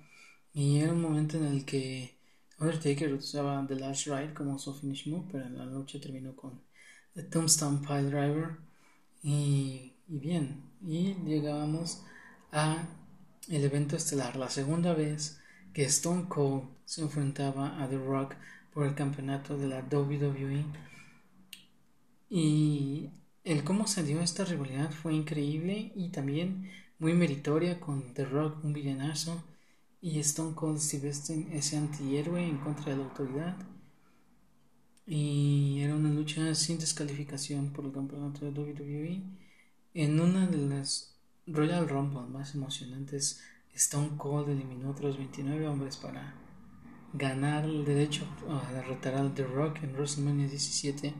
y 0.53 0.79
era 0.79 0.93
un 0.93 1.01
momento 1.01 1.39
en 1.39 1.47
el 1.47 1.65
que 1.65 2.15
Undertaker 2.63 3.13
usaba 3.13 3.65
The 3.67 3.75
Last 3.75 4.07
Ride 4.07 4.35
como 4.35 4.59
su 4.59 4.73
finish 4.73 5.09
move, 5.09 5.29
pero 5.33 5.49
la 5.51 5.67
noche 5.67 5.99
terminó 5.99 6.35
con 6.37 6.61
The 7.15 7.25
Tombstone 7.25 7.81
Pile 7.87 8.11
Driver 8.11 8.57
y, 9.23 9.93
y 10.09 10.19
bien, 10.19 10.63
y 10.87 11.15
llegábamos 11.25 12.05
a 12.53 12.87
el 13.49 13.65
evento 13.65 13.97
estelar, 13.97 14.37
la 14.37 14.49
segunda 14.49 14.95
vez 14.95 15.41
que 15.73 15.85
Stone 15.85 16.27
Cold 16.29 16.69
se 16.85 17.03
enfrentaba 17.03 17.83
a 17.83 17.89
The 17.89 17.99
Rock 17.99 18.35
por 18.73 18.87
el 18.87 18.95
campeonato 18.95 19.57
de 19.59 19.67
la 19.67 19.81
WWE. 19.81 20.65
Y 22.31 23.11
el 23.45 23.65
cómo 23.65 23.87
se 23.87 24.03
dio 24.03 24.21
esta 24.21 24.45
rivalidad 24.45 24.91
fue 24.91 25.15
increíble 25.15 25.93
y 25.95 26.09
también 26.11 26.71
muy 26.99 27.15
meritoria 27.15 27.81
con 27.81 28.15
The 28.15 28.25
Rock, 28.25 28.65
un 28.65 28.73
villanazo, 28.73 29.43
y 30.03 30.19
Stone 30.19 30.55
Cold 30.55 30.79
Steve 30.79 31.11
ese 31.53 31.77
antihéroe 31.79 32.45
en 32.45 32.59
contra 32.59 32.93
de 32.93 32.99
la 32.99 33.05
autoridad. 33.05 33.57
Y 35.07 35.81
era 35.81 35.95
una 35.95 36.11
lucha 36.11 36.55
sin 36.55 36.79
descalificación 36.79 37.73
por 37.73 37.87
el 37.87 37.93
campeonato 37.93 38.45
de 38.45 38.51
WWE 38.51 39.23
en 39.95 40.21
una 40.21 40.47
de 40.47 40.59
las 40.59 41.17
Royal 41.47 41.89
Rumble 41.89 42.23
más 42.23 42.55
emocionantes 42.55 43.43
Stone 43.75 44.17
Cold 44.17 44.51
eliminó 44.51 44.89
a 44.89 44.91
otros 44.91 45.17
29 45.17 45.67
hombres 45.67 45.97
para 45.97 46.35
ganar 47.15 47.65
el 47.65 47.85
derecho 47.85 48.25
a 48.49 48.73
derrotar 48.73 49.15
al 49.15 49.35
The 49.35 49.45
Rock 49.45 49.83
en 49.83 49.95
WrestleMania 49.95 50.49
17 50.49 51.15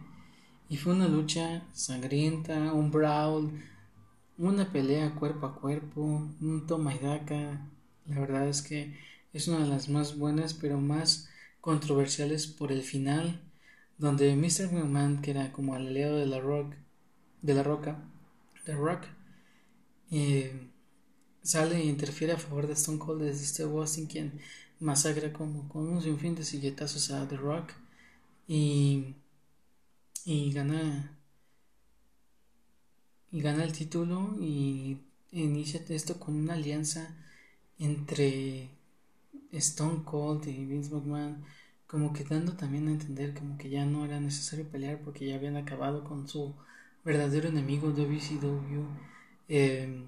y 0.69 0.77
fue 0.77 0.95
una 0.95 1.07
lucha 1.07 1.67
sangrienta, 1.73 2.73
un 2.73 2.91
brawl, 2.91 3.63
una 4.39 4.73
pelea 4.73 5.15
cuerpo 5.15 5.47
a 5.47 5.55
cuerpo, 5.55 6.01
un 6.01 6.65
toma 6.67 6.95
y 6.95 6.99
daca. 6.99 7.69
La 8.07 8.21
verdad 8.21 8.49
es 8.49 8.63
que 8.63 8.97
es 9.33 9.49
una 9.49 9.61
de 9.61 9.69
las 9.69 9.89
más 9.89 10.19
buenas 10.19 10.55
pero 10.55 10.81
más 10.81 11.29
controversiales 11.61 12.47
por 12.47 12.73
el 12.73 12.83
final, 12.83 13.41
donde 13.99 14.35
Mr. 14.37 14.73
McMahon, 14.73 15.23
que 15.23 15.31
era 15.33 15.53
como 15.53 15.77
el 15.77 15.89
aliado 15.89 16.17
de 16.17 16.27
la 16.27 16.41
Rock, 16.41 16.75
de 17.43 17.55
la 17.55 17.63
Roca, 17.63 18.03
The 18.65 18.75
Rock, 18.75 19.05
eh, 20.11 20.69
sale 21.43 21.77
e 21.77 21.87
interfiere 21.87 22.33
a 22.35 22.39
favor 22.39 22.67
de 22.67 22.75
Stone 22.75 22.99
Cold 22.99 23.23
desde 23.23 23.45
Steve 23.47 23.71
Austin, 23.79 24.07
quien 24.07 24.41
masacra 24.81 25.33
como 25.33 25.69
con 25.69 25.89
un 25.89 26.03
sinfín 26.03 26.35
de 26.35 26.45
silletazos 26.45 27.11
a 27.11 27.27
The 27.29 27.37
Rock 27.37 27.73
y, 28.49 29.15
y 30.25 30.53
gana 30.53 31.19
y 33.31 33.41
gana 33.41 33.65
el 33.65 33.73
título 33.73 34.37
y 34.41 34.99
inicia 35.33 35.81
esto 35.89 36.21
con 36.21 36.35
una 36.37 36.55
alianza 36.55 37.17
entre 37.83 38.71
Stone 39.51 40.05
Cold 40.05 40.47
y 40.47 40.65
Vince 40.65 40.95
McMahon, 40.95 41.45
como 41.87 42.13
que 42.13 42.25
dando 42.25 42.53
también 42.55 42.89
a 42.89 42.93
entender 42.93 43.35
como 43.35 43.59
que 43.59 43.69
ya 43.71 43.85
no 43.85 44.05
era 44.05 44.21
necesario 44.21 44.67
pelear 44.69 45.01
porque 45.01 45.27
ya 45.27 45.35
habían 45.35 45.57
acabado 45.57 46.05
con 46.05 46.29
su 46.29 46.55
verdadero 47.05 47.49
enemigo 47.49 47.91
WCW. 47.91 48.87
Eh, 49.49 50.05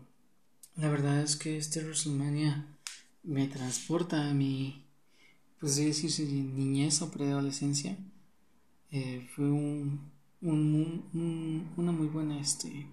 la 0.76 0.88
verdad 0.88 1.21
es 1.23 1.37
que 1.37 1.57
este 1.57 1.81
WrestleMania 1.81 2.66
me 3.25 3.49
transporta 3.49 4.28
a 4.31 4.35
mi, 4.35 4.85
pues 5.59 5.76
decirse, 5.76 6.25
niñez 6.25 7.02
o 7.02 7.11
preadolescencia. 7.11 7.97
Eh, 8.90 9.28
fue 9.35 9.50
un, 9.50 10.11
una 10.40 11.93
muy 11.93 12.07
buena, 12.07 12.38
este, 12.40 12.87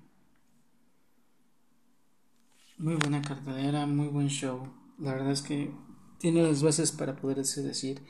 muy 2.81 2.95
buena 2.95 3.21
cartelera, 3.21 3.85
muy 3.85 4.07
buen 4.07 4.27
show. 4.27 4.67
La 4.97 5.13
verdad 5.13 5.31
es 5.31 5.43
que 5.43 5.71
tiene 6.17 6.41
las 6.41 6.63
bases 6.63 6.91
para 6.91 7.15
poderse 7.15 7.61
decir 7.61 8.01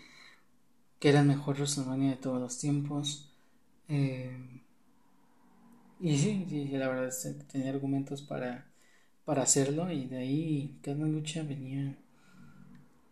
que 1.00 1.10
era 1.10 1.20
el 1.20 1.28
mejor 1.28 1.56
WrestleMania 1.58 2.12
de 2.12 2.16
todos 2.16 2.40
los 2.40 2.58
tiempos. 2.58 3.34
Eh, 3.90 4.62
y 6.00 6.18
sí, 6.18 6.70
la 6.72 6.88
verdad 6.88 7.08
es 7.10 7.24
que 7.38 7.44
tenía 7.44 7.70
argumentos 7.72 8.22
para, 8.22 8.72
para 9.26 9.44
hacerlo 9.44 9.92
y 9.92 10.06
de 10.06 10.18
ahí 10.18 10.80
cada 10.82 11.06
lucha 11.06 11.44
venía 11.44 11.98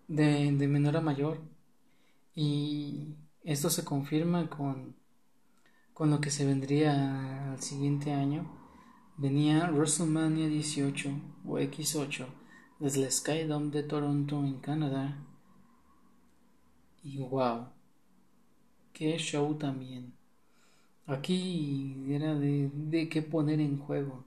de, 0.07 0.51
de 0.53 0.67
menor 0.67 0.95
a 0.95 1.01
mayor. 1.01 1.41
Y 2.35 3.15
esto 3.43 3.69
se 3.69 3.83
confirma 3.83 4.49
con, 4.49 4.95
con 5.93 6.09
lo 6.09 6.21
que 6.21 6.31
se 6.31 6.45
vendría 6.45 7.51
al 7.51 7.61
siguiente 7.61 8.13
año. 8.13 8.49
Venía 9.17 9.69
WrestleMania 9.69 10.47
18 10.47 11.09
o 11.49 11.59
X8 11.59 12.27
desde 12.79 13.03
el 13.03 13.11
Skydome 13.11 13.71
de 13.71 13.83
Toronto 13.83 14.43
en 14.45 14.59
Canadá. 14.59 15.17
Y 17.03 17.17
wow, 17.17 17.67
qué 18.93 19.17
show 19.17 19.55
también. 19.55 20.13
Aquí 21.07 22.05
era 22.09 22.35
de, 22.35 22.69
de 22.73 23.09
qué 23.09 23.21
poner 23.21 23.59
en 23.59 23.79
juego. 23.79 24.25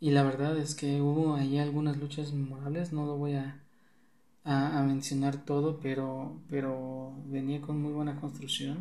Y 0.00 0.10
la 0.10 0.22
verdad 0.22 0.56
es 0.56 0.74
que 0.74 1.00
hubo 1.00 1.34
ahí 1.34 1.58
algunas 1.58 1.98
luchas 1.98 2.32
memorables, 2.32 2.92
no 2.92 3.06
lo 3.06 3.16
voy 3.16 3.34
a, 3.34 3.62
a, 4.44 4.82
mencionar 4.82 5.44
todo, 5.44 5.78
pero, 5.80 6.40
pero 6.48 7.14
venía 7.26 7.60
con 7.60 7.80
muy 7.80 7.92
buena 7.92 8.18
construcción. 8.18 8.78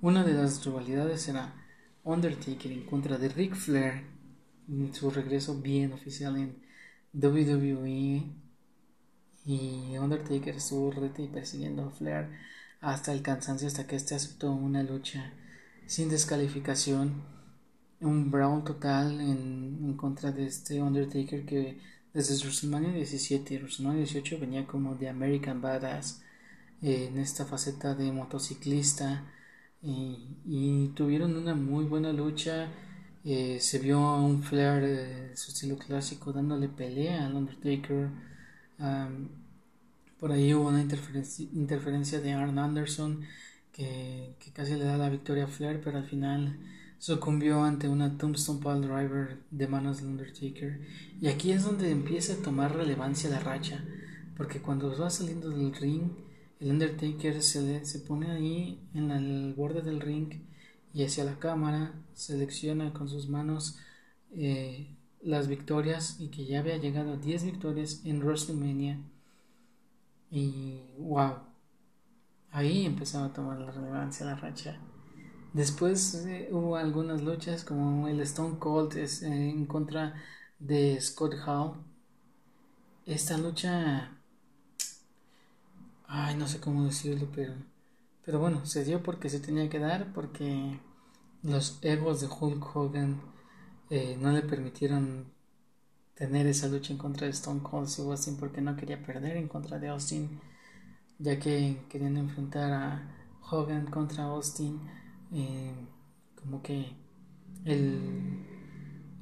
Una 0.00 0.24
de 0.24 0.34
las 0.34 0.64
rivalidades 0.64 1.28
era 1.28 1.54
Undertaker 2.04 2.70
en 2.70 2.84
contra 2.84 3.18
de 3.18 3.30
Ric 3.30 3.54
Flair, 3.54 4.04
su 4.92 5.10
regreso 5.10 5.60
bien 5.60 5.92
oficial 5.92 6.36
en 6.36 6.67
WWE. 7.20 8.22
Y 9.44 9.96
Undertaker 9.98 10.56
estuvo 10.56 10.90
rete 10.90 11.22
y 11.22 11.28
persiguiendo 11.28 11.84
a 11.84 11.90
Flair 11.90 12.28
hasta 12.80 13.12
el 13.12 13.22
cansancio, 13.22 13.66
hasta 13.66 13.86
que 13.86 13.96
este 13.96 14.14
aceptó 14.14 14.52
una 14.52 14.82
lucha 14.82 15.32
sin 15.86 16.08
descalificación. 16.10 17.22
Un 18.00 18.30
Brown 18.30 18.64
total 18.64 19.20
en, 19.20 19.78
en 19.82 19.94
contra 19.96 20.30
de 20.32 20.46
este 20.46 20.80
Undertaker 20.82 21.44
que 21.44 21.80
desde 22.14 22.36
WrestleMania 22.36 22.92
17 22.92 23.54
y 23.54 23.58
WrestleMania 23.58 23.98
18 24.04 24.38
venía 24.38 24.66
como 24.66 24.94
de 24.94 25.08
American 25.08 25.60
Badass 25.60 26.22
en 26.82 27.18
esta 27.18 27.44
faceta 27.44 27.94
de 27.94 28.12
motociclista 28.12 29.24
y, 29.82 30.88
tuvieron 30.94 31.36
una 31.36 31.54
muy 31.54 31.84
buena 31.84 32.12
lucha. 32.12 32.68
Eh, 33.30 33.60
se 33.60 33.78
vio 33.78 34.00
un 34.16 34.42
Flair 34.42 35.36
su 35.36 35.50
estilo 35.50 35.76
clásico 35.76 36.32
dándole 36.32 36.66
pelea 36.66 37.26
al 37.26 37.34
Undertaker. 37.34 38.08
por 40.18 40.32
ahí 40.32 40.54
hubo 40.54 40.68
una 40.68 40.80
interferencia, 40.80 42.20
de 42.20 42.32
Arn 42.32 42.58
Anderson 42.58 43.20
que, 43.70 44.34
casi 44.54 44.76
le 44.76 44.84
da 44.86 44.96
la 44.96 45.10
victoria 45.10 45.44
a 45.44 45.46
Flair, 45.46 45.78
pero 45.84 45.98
al 45.98 46.06
final 46.06 46.56
sucumbió 46.98 47.64
ante 47.64 47.86
una 47.86 48.16
Tombstone 48.16 48.60
Pile 48.60 48.88
Driver 48.88 49.38
de 49.50 49.68
manos 49.68 49.98
del 49.98 50.06
Undertaker. 50.06 50.80
Y 51.20 51.26
aquí 51.28 51.52
es 51.52 51.64
donde 51.64 51.90
empieza 51.90 52.32
a 52.32 52.42
tomar 52.42 52.74
relevancia 52.74 53.28
la 53.28 53.40
racha, 53.40 53.84
porque 54.38 54.62
cuando 54.62 54.98
va 54.98 55.10
saliendo 55.10 55.50
del 55.50 55.74
ring, 55.74 56.12
el 56.60 56.70
Undertaker 56.70 57.42
se, 57.42 57.84
se 57.84 57.98
pone 57.98 58.30
ahí 58.30 58.80
en 58.94 59.10
el 59.10 59.52
borde 59.52 59.82
del 59.82 60.00
ring 60.00 60.47
y 60.94 61.04
hacia 61.04 61.24
la 61.24 61.38
cámara 61.38 61.94
selecciona 62.14 62.92
con 62.92 63.08
sus 63.08 63.28
manos 63.28 63.78
eh, 64.34 64.96
las 65.22 65.48
victorias 65.48 66.16
y 66.18 66.28
que 66.28 66.46
ya 66.46 66.60
había 66.60 66.76
llegado 66.76 67.14
a 67.14 67.16
10 67.16 67.44
victorias 67.44 68.02
en 68.04 68.22
WrestleMania. 68.22 69.00
Y 70.30 70.80
wow, 70.98 71.36
ahí 72.50 72.86
empezaba 72.86 73.26
a 73.26 73.32
tomar 73.32 73.58
la 73.58 73.70
relevancia 73.70 74.26
la 74.26 74.36
racha. 74.36 74.78
Después 75.52 76.14
eh, 76.26 76.48
hubo 76.52 76.76
algunas 76.76 77.22
luchas 77.22 77.64
como 77.64 78.06
el 78.08 78.20
Stone 78.20 78.58
Cold 78.58 78.96
es, 78.96 79.22
eh, 79.22 79.50
en 79.50 79.66
contra 79.66 80.14
de 80.58 81.00
Scott 81.00 81.34
Hall. 81.46 81.74
Esta 83.06 83.38
lucha, 83.38 84.12
ay, 86.06 86.36
no 86.36 86.46
sé 86.46 86.60
cómo 86.60 86.84
decirlo, 86.84 87.28
pero, 87.34 87.54
pero 88.28 88.40
bueno, 88.40 88.66
se 88.66 88.84
dio 88.84 89.02
porque 89.02 89.30
se 89.30 89.40
tenía 89.40 89.70
que 89.70 89.78
dar, 89.78 90.12
porque 90.12 90.78
los 91.42 91.78
egos 91.80 92.20
de 92.20 92.26
Hulk 92.26 92.76
Hogan 92.76 93.22
eh, 93.88 94.18
no 94.20 94.32
le 94.32 94.42
permitieron 94.42 95.32
tener 96.14 96.46
esa 96.46 96.68
lucha 96.68 96.92
en 96.92 96.98
contra 96.98 97.26
de 97.26 97.32
Stone 97.32 97.62
Cold 97.62 97.88
Steve 97.88 98.10
Austin 98.10 98.36
porque 98.36 98.60
no 98.60 98.76
quería 98.76 99.02
perder 99.02 99.38
en 99.38 99.48
contra 99.48 99.78
de 99.78 99.88
Austin, 99.88 100.38
ya 101.18 101.38
que 101.38 101.86
querían 101.88 102.18
enfrentar 102.18 102.70
a 102.70 103.16
Hogan 103.50 103.86
contra 103.86 104.24
Austin 104.24 104.78
eh, 105.32 105.72
como 106.34 106.60
que 106.60 106.84
el, 107.64 108.44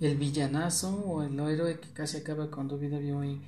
el 0.01 0.17
villanazo 0.17 0.97
o 1.07 1.23
el 1.23 1.39
héroe 1.39 1.79
que 1.79 1.93
casi 1.93 2.17
acaba 2.17 2.51
con 2.51 2.69
WWE, 2.69 3.41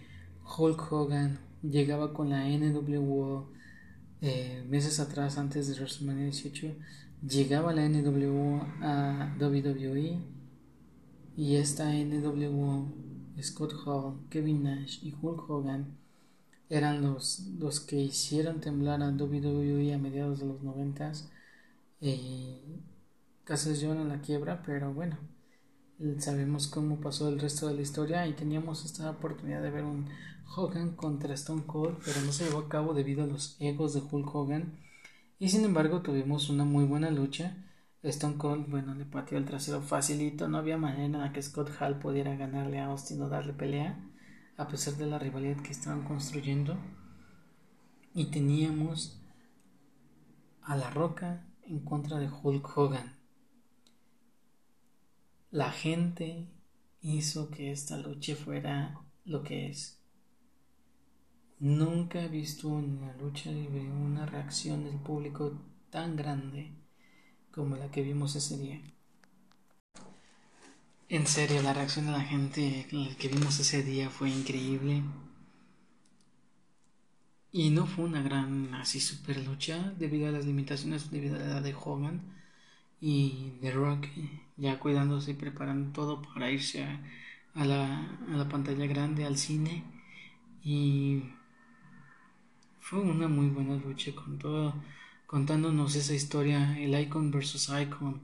Hulk 0.56 0.92
Hogan, 0.92 1.40
llegaba 1.62 2.14
con 2.14 2.30
la 2.30 2.44
NWO 2.46 3.57
eh, 4.20 4.64
meses 4.68 5.00
atrás, 5.00 5.38
antes 5.38 5.68
de 5.68 5.74
WrestleMania 5.74 6.24
18, 6.24 6.74
llegaba 7.26 7.72
la 7.72 7.88
NWO 7.88 8.66
a 8.82 9.36
WWE 9.40 10.18
y 11.36 11.56
esta 11.56 11.92
NWO, 11.92 12.92
Scott 13.42 13.74
Hall, 13.84 14.18
Kevin 14.30 14.64
Nash 14.64 15.04
y 15.04 15.14
Hulk 15.20 15.48
Hogan 15.48 15.98
eran 16.70 17.02
los, 17.02 17.40
los 17.58 17.80
que 17.80 17.96
hicieron 17.96 18.60
temblar 18.60 19.02
a 19.02 19.08
WWE 19.08 19.94
a 19.94 19.98
mediados 19.98 20.40
de 20.40 20.46
los 20.46 20.62
noventas. 20.62 21.30
Y 22.00 22.56
casi 23.44 23.70
en 23.84 24.08
la 24.08 24.20
quiebra, 24.20 24.62
pero 24.64 24.92
bueno, 24.92 25.18
sabemos 26.18 26.68
cómo 26.68 27.00
pasó 27.00 27.28
el 27.28 27.40
resto 27.40 27.68
de 27.68 27.74
la 27.74 27.82
historia 27.82 28.26
y 28.26 28.34
teníamos 28.34 28.84
esta 28.84 29.10
oportunidad 29.10 29.62
de 29.62 29.70
ver 29.70 29.84
un 29.84 30.08
Hogan 30.56 30.96
contra 30.96 31.34
Stone 31.34 31.64
Cold, 31.66 31.98
pero 32.04 32.20
no 32.22 32.32
se 32.32 32.44
llevó 32.44 32.60
a 32.60 32.68
cabo 32.68 32.94
debido 32.94 33.24
a 33.24 33.26
los 33.26 33.56
egos 33.60 33.94
de 33.94 34.00
Hulk 34.00 34.34
Hogan. 34.34 34.78
Y 35.38 35.48
sin 35.50 35.64
embargo 35.64 36.02
tuvimos 36.02 36.48
una 36.50 36.64
muy 36.64 36.84
buena 36.84 37.10
lucha. 37.10 37.56
Stone 38.02 38.36
Cold, 38.36 38.68
bueno, 38.68 38.94
le 38.94 39.04
pateó 39.04 39.38
el 39.38 39.44
trasero 39.44 39.82
facilito, 39.82 40.48
no 40.48 40.58
había 40.58 40.78
manera 40.78 41.24
de 41.24 41.32
que 41.32 41.42
Scott 41.42 41.70
Hall 41.80 41.98
pudiera 41.98 42.36
ganarle 42.36 42.78
a 42.78 42.86
Austin 42.86 43.20
o 43.22 43.28
darle 43.28 43.52
pelea, 43.52 43.98
a 44.56 44.68
pesar 44.68 44.94
de 44.94 45.06
la 45.06 45.18
rivalidad 45.18 45.60
que 45.62 45.72
estaban 45.72 46.04
construyendo. 46.04 46.76
Y 48.14 48.26
teníamos 48.26 49.20
a 50.62 50.76
La 50.76 50.90
Roca 50.90 51.46
en 51.64 51.80
contra 51.80 52.18
de 52.18 52.28
Hulk 52.30 52.76
Hogan. 52.76 53.16
La 55.50 55.70
gente 55.70 56.48
hizo 57.00 57.50
que 57.50 57.72
esta 57.72 57.96
lucha 57.96 58.36
fuera 58.36 59.00
lo 59.24 59.42
que 59.42 59.68
es. 59.70 59.97
Nunca 61.60 62.22
he 62.22 62.28
visto 62.28 62.68
una 62.68 63.12
lucha 63.14 63.50
libre 63.50 63.80
una 63.90 64.26
reacción 64.26 64.84
del 64.84 64.94
público 64.96 65.58
tan 65.90 66.14
grande 66.14 66.70
como 67.50 67.76
la 67.76 67.90
que 67.90 68.02
vimos 68.02 68.36
ese 68.36 68.58
día. 68.58 68.80
En 71.08 71.26
serio, 71.26 71.60
la 71.62 71.72
reacción 71.72 72.06
de 72.06 72.12
la 72.12 72.20
gente 72.20 72.86
que 73.18 73.28
vimos 73.28 73.58
ese 73.58 73.82
día 73.82 74.08
fue 74.08 74.30
increíble. 74.30 75.02
Y 77.50 77.70
no 77.70 77.86
fue 77.86 78.04
una 78.04 78.22
gran 78.22 78.74
así 78.74 79.00
super 79.00 79.42
lucha 79.44 79.94
debido 79.98 80.28
a 80.28 80.32
las 80.32 80.44
limitaciones 80.44 81.10
debido 81.10 81.36
a 81.36 81.38
la 81.38 81.44
edad 81.46 81.62
de 81.62 81.74
Hogan 81.74 82.20
y 83.00 83.52
de 83.62 83.70
Rock 83.72 84.06
ya 84.56 84.78
cuidándose 84.78 85.32
y 85.32 85.34
preparando 85.34 85.92
todo 85.92 86.22
para 86.22 86.50
irse 86.50 86.84
a, 87.54 87.64
la, 87.64 88.00
a 88.32 88.36
la 88.36 88.48
pantalla 88.48 88.86
grande, 88.86 89.24
al 89.24 89.38
cine. 89.38 89.82
Y 90.62 91.22
fue 92.88 93.00
una 93.00 93.28
muy 93.28 93.48
buena 93.50 93.76
lucha 93.76 94.14
con 94.14 94.38
todo, 94.38 94.72
contándonos 95.26 95.94
esa 95.94 96.14
historia, 96.14 96.78
el 96.78 96.98
Icon 96.98 97.30
versus 97.30 97.68
Icon, 97.68 98.22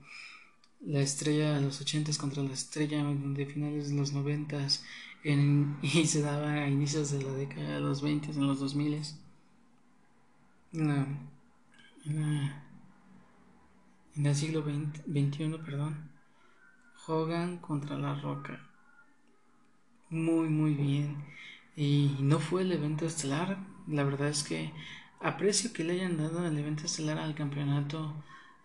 la 0.80 1.00
estrella 1.00 1.52
de 1.52 1.60
los 1.60 1.82
ochentas 1.82 2.16
contra 2.16 2.42
la 2.42 2.54
estrella 2.54 3.04
de 3.04 3.44
finales 3.44 3.90
de 3.90 3.96
los 3.96 4.14
noventas, 4.14 4.82
y 5.22 6.06
se 6.06 6.22
daba 6.22 6.50
a 6.50 6.68
inicios 6.68 7.10
de 7.10 7.22
la 7.22 7.32
década 7.32 7.74
de 7.74 7.80
los 7.80 8.00
20, 8.00 8.30
en 8.30 8.46
los 8.46 8.58
2000. 8.58 9.02
En, 10.72 10.88
la, 10.88 11.06
en, 14.16 14.26
el 14.26 14.34
siglo 14.34 14.62
XXI, 14.62 15.58
perdón. 15.58 16.10
Hogan 17.06 17.58
contra 17.58 17.98
La 17.98 18.18
Roca. 18.18 18.66
Muy, 20.08 20.48
muy 20.48 20.72
bien. 20.72 21.22
Y 21.76 22.16
no 22.20 22.38
fue 22.38 22.62
el 22.62 22.72
evento 22.72 23.04
estelar. 23.04 23.73
La 23.86 24.04
verdad 24.04 24.28
es 24.28 24.42
que 24.42 24.72
aprecio 25.20 25.72
que 25.72 25.84
le 25.84 25.94
hayan 25.94 26.16
dado 26.16 26.46
el 26.46 26.58
evento 26.58 26.84
estelar 26.84 27.18
al 27.18 27.34
campeonato 27.34 28.14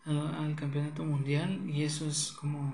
al 0.05 0.55
campeonato 0.55 1.03
mundial 1.03 1.61
y 1.69 1.83
eso 1.83 2.07
es 2.07 2.31
como 2.31 2.73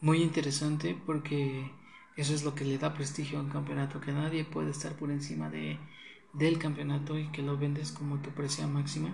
muy 0.00 0.22
interesante 0.22 0.96
porque 1.06 1.70
eso 2.16 2.34
es 2.34 2.44
lo 2.44 2.54
que 2.54 2.64
le 2.64 2.78
da 2.78 2.92
prestigio 2.92 3.38
a 3.38 3.42
un 3.42 3.50
campeonato, 3.50 4.00
que 4.00 4.12
nadie 4.12 4.44
puede 4.44 4.70
estar 4.70 4.92
por 4.94 5.10
encima 5.10 5.48
de, 5.48 5.78
del 6.34 6.58
campeonato 6.58 7.18
y 7.18 7.28
que 7.28 7.42
lo 7.42 7.56
vendes 7.56 7.92
como 7.92 8.18
tu 8.18 8.30
precio 8.30 8.66
máxima. 8.68 9.10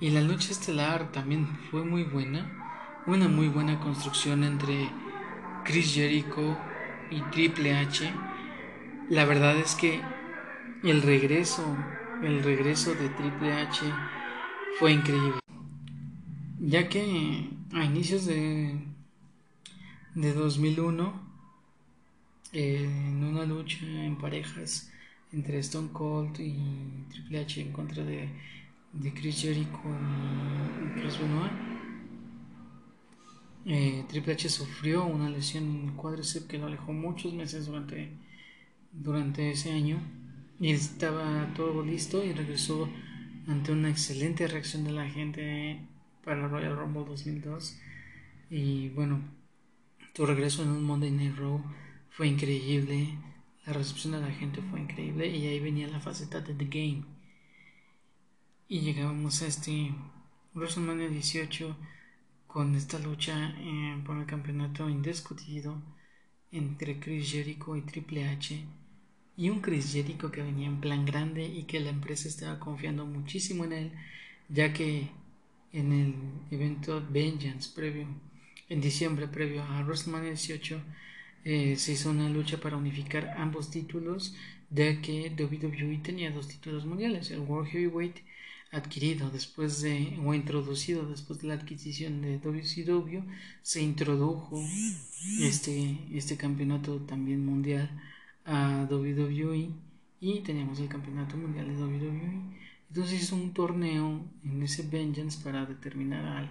Y 0.00 0.10
la 0.10 0.20
lucha 0.20 0.50
estelar 0.50 1.12
también 1.12 1.46
fue 1.70 1.84
muy 1.84 2.02
buena, 2.02 3.02
una 3.06 3.28
muy 3.28 3.48
buena 3.48 3.80
construcción 3.80 4.44
entre 4.44 4.90
Chris 5.64 5.94
Jericho 5.94 6.58
y 7.10 7.22
Triple 7.30 7.76
H. 7.76 8.12
La 9.08 9.24
verdad 9.24 9.56
es 9.56 9.74
que 9.74 10.02
el 10.84 11.00
regreso, 11.00 11.64
el 12.22 12.42
regreso 12.42 12.94
de 12.94 13.08
Triple 13.08 13.52
H 13.54 13.80
fue 14.78 14.92
increíble, 14.92 15.40
ya 16.60 16.88
que 16.90 17.48
a 17.72 17.84
inicios 17.84 18.26
de, 18.26 18.78
de 20.14 20.32
2001 20.34 21.22
en 22.52 23.24
una 23.24 23.46
lucha 23.46 23.78
en 23.86 24.16
parejas 24.16 24.90
entre 25.32 25.58
Stone 25.60 25.88
Cold 25.90 26.38
y 26.38 26.54
Triple 27.08 27.40
H 27.40 27.62
en 27.62 27.72
contra 27.72 28.04
de, 28.04 28.28
Chris 29.14 29.40
Jericho 29.40 29.80
y 30.84 31.00
Chris 31.00 31.18
Benoit. 31.18 31.52
Eh, 33.66 34.04
Triple 34.06 34.34
H 34.34 34.50
sufrió 34.50 35.06
una 35.06 35.30
lesión 35.30 35.64
en 35.64 35.88
el 35.88 35.94
cuádriceps 35.94 36.46
que 36.46 36.58
lo 36.58 36.66
alejó 36.66 36.92
muchos 36.92 37.32
meses 37.32 37.64
durante, 37.64 38.10
durante 38.92 39.50
ese 39.50 39.72
año 39.72 39.98
y 40.60 40.70
estaba 40.70 41.52
todo 41.54 41.82
listo 41.84 42.24
y 42.24 42.32
regresó 42.32 42.88
ante 43.46 43.72
una 43.72 43.90
excelente 43.90 44.46
reacción 44.46 44.84
de 44.84 44.92
la 44.92 45.08
gente 45.08 45.80
para 46.24 46.48
Royal 46.48 46.76
Rumble 46.76 47.04
2002 47.04 47.78
y 48.50 48.90
bueno, 48.90 49.20
tu 50.12 50.26
regreso 50.26 50.62
en 50.62 50.70
un 50.70 50.84
Monday 50.84 51.10
Night 51.10 51.36
Raw 51.36 51.60
fue 52.10 52.28
increíble, 52.28 53.18
la 53.66 53.72
recepción 53.72 54.12
de 54.12 54.20
la 54.20 54.30
gente 54.30 54.62
fue 54.62 54.80
increíble 54.80 55.26
y 55.26 55.46
ahí 55.46 55.58
venía 55.58 55.88
la 55.88 56.00
faceta 56.00 56.40
de 56.40 56.54
The 56.54 56.64
Game. 56.66 57.04
Y 58.68 58.80
llegábamos 58.80 59.42
a 59.42 59.46
este 59.46 59.92
WrestleMania 60.54 61.08
18 61.08 61.76
con 62.46 62.76
esta 62.76 62.98
lucha 63.00 63.54
eh, 63.58 64.00
por 64.06 64.16
el 64.16 64.26
campeonato 64.26 64.88
indiscutido 64.88 65.82
entre 66.52 67.00
Chris 67.00 67.32
Jericho 67.32 67.74
y 67.74 67.82
Triple 67.82 68.28
H 68.28 68.64
y 69.36 69.50
un 69.50 69.60
Chris 69.60 69.92
Jericho 69.92 70.30
que 70.30 70.42
venía 70.42 70.66
en 70.66 70.80
plan 70.80 71.04
grande 71.04 71.44
y 71.46 71.64
que 71.64 71.80
la 71.80 71.90
empresa 71.90 72.28
estaba 72.28 72.58
confiando 72.60 73.06
muchísimo 73.06 73.64
en 73.64 73.72
él 73.72 73.92
ya 74.48 74.72
que 74.72 75.08
en 75.72 75.92
el 75.92 76.14
evento 76.50 77.02
Vengeance 77.10 77.70
previo 77.74 78.06
en 78.68 78.80
diciembre 78.80 79.28
previo 79.28 79.62
a 79.62 79.82
WrestleMania 79.82 80.30
18 80.30 80.80
eh, 81.44 81.76
se 81.76 81.92
hizo 81.92 82.10
una 82.10 82.28
lucha 82.30 82.58
para 82.58 82.76
unificar 82.76 83.34
ambos 83.36 83.70
títulos, 83.70 84.34
ya 84.70 85.00
que 85.02 85.30
WWE 85.38 86.00
tenía 86.02 86.30
dos 86.30 86.48
títulos 86.48 86.86
mundiales, 86.86 87.30
el 87.30 87.40
World 87.40 87.68
Heavyweight 87.68 88.16
adquirido 88.72 89.30
después 89.30 89.82
de, 89.82 90.18
o 90.24 90.34
introducido 90.34 91.06
después 91.06 91.40
de 91.40 91.48
la 91.48 91.54
adquisición 91.54 92.22
de 92.22 92.38
WCW, 92.38 93.20
se 93.62 93.82
introdujo 93.82 94.64
este, 95.40 95.98
este 96.12 96.36
campeonato 96.36 96.96
también 97.02 97.44
mundial 97.44 97.90
a 98.44 98.86
WWE 98.90 99.70
y 100.20 100.40
teníamos 100.40 100.78
el 100.80 100.88
campeonato 100.88 101.36
mundial 101.36 101.66
de 101.68 101.82
WWE. 101.82 102.56
Entonces 102.88 103.22
hizo 103.22 103.36
un 103.36 103.52
torneo 103.52 104.24
en 104.44 104.62
ese 104.62 104.82
Vengeance 104.84 105.42
para 105.42 105.66
determinar 105.66 106.24
al, 106.24 106.50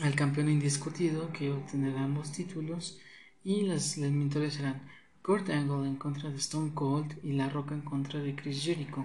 al 0.00 0.14
campeón 0.14 0.48
indiscutido 0.50 1.32
que 1.32 1.50
obtendrá 1.50 2.02
ambos 2.04 2.32
títulos 2.32 2.98
y 3.42 3.62
las 3.62 3.96
eliminatorias 3.98 4.54
serán 4.54 4.82
Kurt 5.22 5.50
Angle 5.50 5.88
en 5.88 5.96
contra 5.96 6.30
de 6.30 6.36
Stone 6.36 6.72
Cold 6.74 7.18
y 7.22 7.32
La 7.32 7.48
Roca 7.48 7.74
en 7.74 7.82
contra 7.82 8.20
de 8.20 8.34
Chris 8.36 8.62
Jericho. 8.64 9.04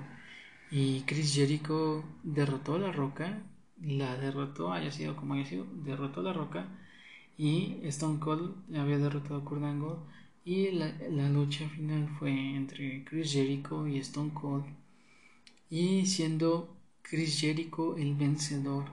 Y 0.71 1.01
Chris 1.01 1.33
Jericho 1.33 2.03
derrotó 2.23 2.75
a 2.75 2.79
La 2.79 2.91
Roca, 2.91 3.43
la 3.81 4.17
derrotó, 4.17 4.71
haya 4.73 4.91
sido 4.91 5.15
como 5.15 5.33
haya 5.35 5.45
sido, 5.45 5.65
derrotó 5.83 6.21
a 6.21 6.23
La 6.23 6.33
Roca 6.33 6.67
y 7.37 7.79
Stone 7.83 8.19
Cold 8.19 8.53
había 8.77 8.97
derrotado 8.97 9.37
a 9.37 9.45
Kurt 9.45 9.63
Angle 9.63 9.97
y 10.49 10.71
la, 10.71 10.91
la 11.11 11.29
lucha 11.29 11.69
final 11.69 12.09
fue 12.17 12.31
entre 12.31 13.03
Chris 13.03 13.33
Jericho 13.33 13.87
y 13.87 13.99
Stone 13.99 14.31
Cold 14.33 14.65
y 15.69 16.07
siendo 16.07 16.75
Chris 17.03 17.39
Jericho 17.39 17.95
el 17.97 18.15
vencedor 18.15 18.85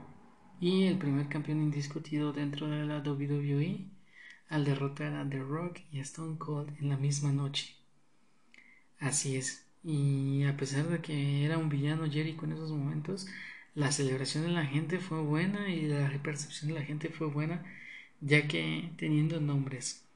y 0.61 0.83
el 0.83 0.99
primer 0.99 1.29
campeón 1.29 1.63
indiscutido 1.63 2.31
dentro 2.31 2.67
de 2.67 2.85
la 2.85 2.99
WWE 2.99 3.87
al 4.49 4.65
derrotar 4.65 5.15
a 5.15 5.27
The 5.27 5.39
Rock 5.39 5.79
y 5.91 5.97
a 5.97 6.03
Stone 6.03 6.37
Cold 6.37 6.77
en 6.79 6.89
la 6.89 6.97
misma 6.97 7.31
noche. 7.31 7.75
Así 8.99 9.35
es. 9.35 9.65
Y 9.83 10.43
a 10.43 10.55
pesar 10.57 10.87
de 10.87 11.01
que 11.01 11.43
era 11.43 11.57
un 11.57 11.69
villano 11.69 12.07
Jericho 12.07 12.45
en 12.45 12.51
esos 12.51 12.69
momentos, 12.71 13.25
la 13.73 13.91
celebración 13.91 14.43
de 14.43 14.51
la 14.51 14.65
gente 14.67 14.99
fue 14.99 15.21
buena 15.21 15.69
y 15.73 15.87
la 15.87 16.07
percepción 16.21 16.67
de 16.71 16.79
la 16.79 16.85
gente 16.85 17.09
fue 17.09 17.25
buena, 17.25 17.65
ya 18.21 18.47
que 18.47 18.91
teniendo 18.97 19.41
nombres 19.41 20.06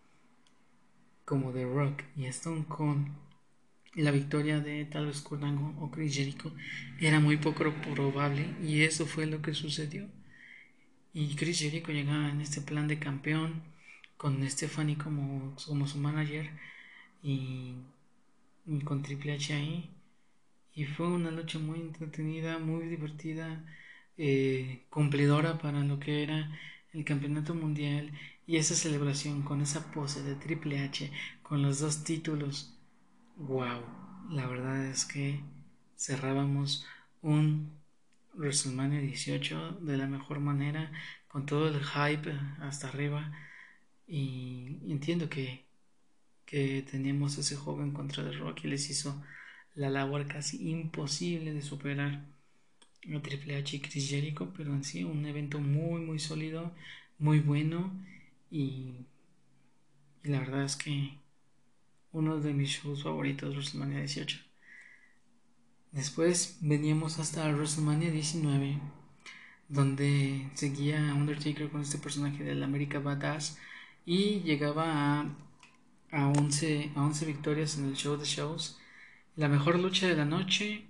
como 1.31 1.53
The 1.53 1.63
Rock 1.63 2.03
y 2.17 2.25
Stone 2.25 2.65
Cold, 2.67 3.07
la 3.95 4.11
victoria 4.11 4.59
de 4.59 4.83
tal 4.83 5.05
vez 5.05 5.23
o 5.79 5.89
Chris 5.89 6.13
Jericho 6.13 6.53
era 6.99 7.21
muy 7.21 7.37
poco 7.37 7.71
probable 7.95 8.53
y 8.61 8.81
eso 8.81 9.05
fue 9.05 9.27
lo 9.27 9.41
que 9.41 9.53
sucedió. 9.53 10.09
Y 11.13 11.37
Chris 11.37 11.59
Jericho 11.59 11.93
llegaba 11.93 12.27
en 12.31 12.41
este 12.41 12.59
plan 12.59 12.89
de 12.89 12.99
campeón 12.99 13.63
con 14.17 14.43
Stephanie 14.49 14.97
como, 14.97 15.55
como 15.65 15.87
su 15.87 15.99
manager 15.99 16.49
y, 17.23 17.75
con 18.83 19.01
Triple 19.01 19.31
H 19.31 19.53
ahí. 19.53 19.89
Y 20.75 20.83
fue 20.83 21.07
una 21.07 21.31
lucha 21.31 21.59
muy 21.59 21.79
entretenida, 21.79 22.59
muy 22.59 22.87
divertida, 22.87 23.63
eh, 24.17 24.83
cumplidora 24.89 25.59
para 25.59 25.79
lo 25.85 25.97
que 25.97 26.23
era 26.23 26.51
el 26.91 27.05
campeonato 27.05 27.55
mundial 27.55 28.11
y 28.51 28.57
esa 28.57 28.75
celebración 28.75 29.43
con 29.43 29.61
esa 29.61 29.93
pose 29.93 30.23
de 30.23 30.35
Triple 30.35 30.79
H 30.79 31.09
con 31.41 31.61
los 31.61 31.79
dos 31.79 32.03
títulos. 32.03 32.77
¡Wow! 33.37 33.81
La 34.29 34.45
verdad 34.45 34.87
es 34.87 35.05
que 35.05 35.39
cerrábamos 35.95 36.85
un 37.21 37.71
WrestleMania 38.33 38.99
18 38.99 39.77
de 39.79 39.95
la 39.95 40.05
mejor 40.05 40.41
manera, 40.41 40.91
con 41.29 41.45
todo 41.45 41.69
el 41.69 41.81
hype 41.81 42.37
hasta 42.59 42.89
arriba 42.89 43.31
y 44.05 44.79
entiendo 44.89 45.29
que, 45.29 45.63
que 46.45 46.81
teníamos 46.81 47.37
ese 47.37 47.55
joven 47.55 47.93
contra 47.93 48.29
The 48.29 48.33
Rock 48.33 48.65
y 48.65 48.67
les 48.67 48.89
hizo 48.89 49.23
la 49.75 49.89
labor 49.89 50.27
casi 50.27 50.69
imposible 50.69 51.53
de 51.53 51.61
superar 51.61 52.25
a 53.15 53.21
Triple 53.21 53.55
H 53.55 53.77
y 53.77 53.79
Chris 53.79 54.09
Jericho, 54.09 54.51
pero 54.57 54.73
en 54.73 54.83
sí 54.83 55.05
un 55.05 55.25
evento 55.25 55.61
muy 55.61 56.01
muy 56.01 56.19
sólido, 56.19 56.75
muy 57.17 57.39
bueno 57.39 58.11
y, 58.51 59.05
la 60.23 60.39
verdad 60.39 60.65
es 60.65 60.75
que 60.75 61.17
uno 62.11 62.39
de 62.39 62.53
mis 62.53 62.69
shows 62.69 63.03
favoritos 63.03 63.55
WrestleMania 63.55 63.99
18. 63.99 64.37
Después 65.93 66.57
veníamos 66.61 67.17
hasta 67.19 67.49
WrestleMania 67.51 68.11
19, 68.11 68.79
donde 69.69 70.49
seguía 70.53 71.13
Undertaker 71.15 71.69
con 71.69 71.81
este 71.81 71.97
personaje 71.97 72.43
del 72.43 72.61
America 72.63 72.99
Badass 72.99 73.57
y 74.05 74.41
llegaba 74.41 75.21
a, 75.21 75.35
a, 76.11 76.27
11, 76.27 76.91
a 76.95 77.01
11 77.01 77.25
victorias 77.25 77.77
en 77.77 77.85
el 77.85 77.95
show 77.95 78.17
de 78.17 78.25
shows. 78.25 78.77
La 79.35 79.47
mejor 79.47 79.79
lucha 79.79 80.07
de 80.07 80.15
la 80.15 80.25
noche 80.25 80.85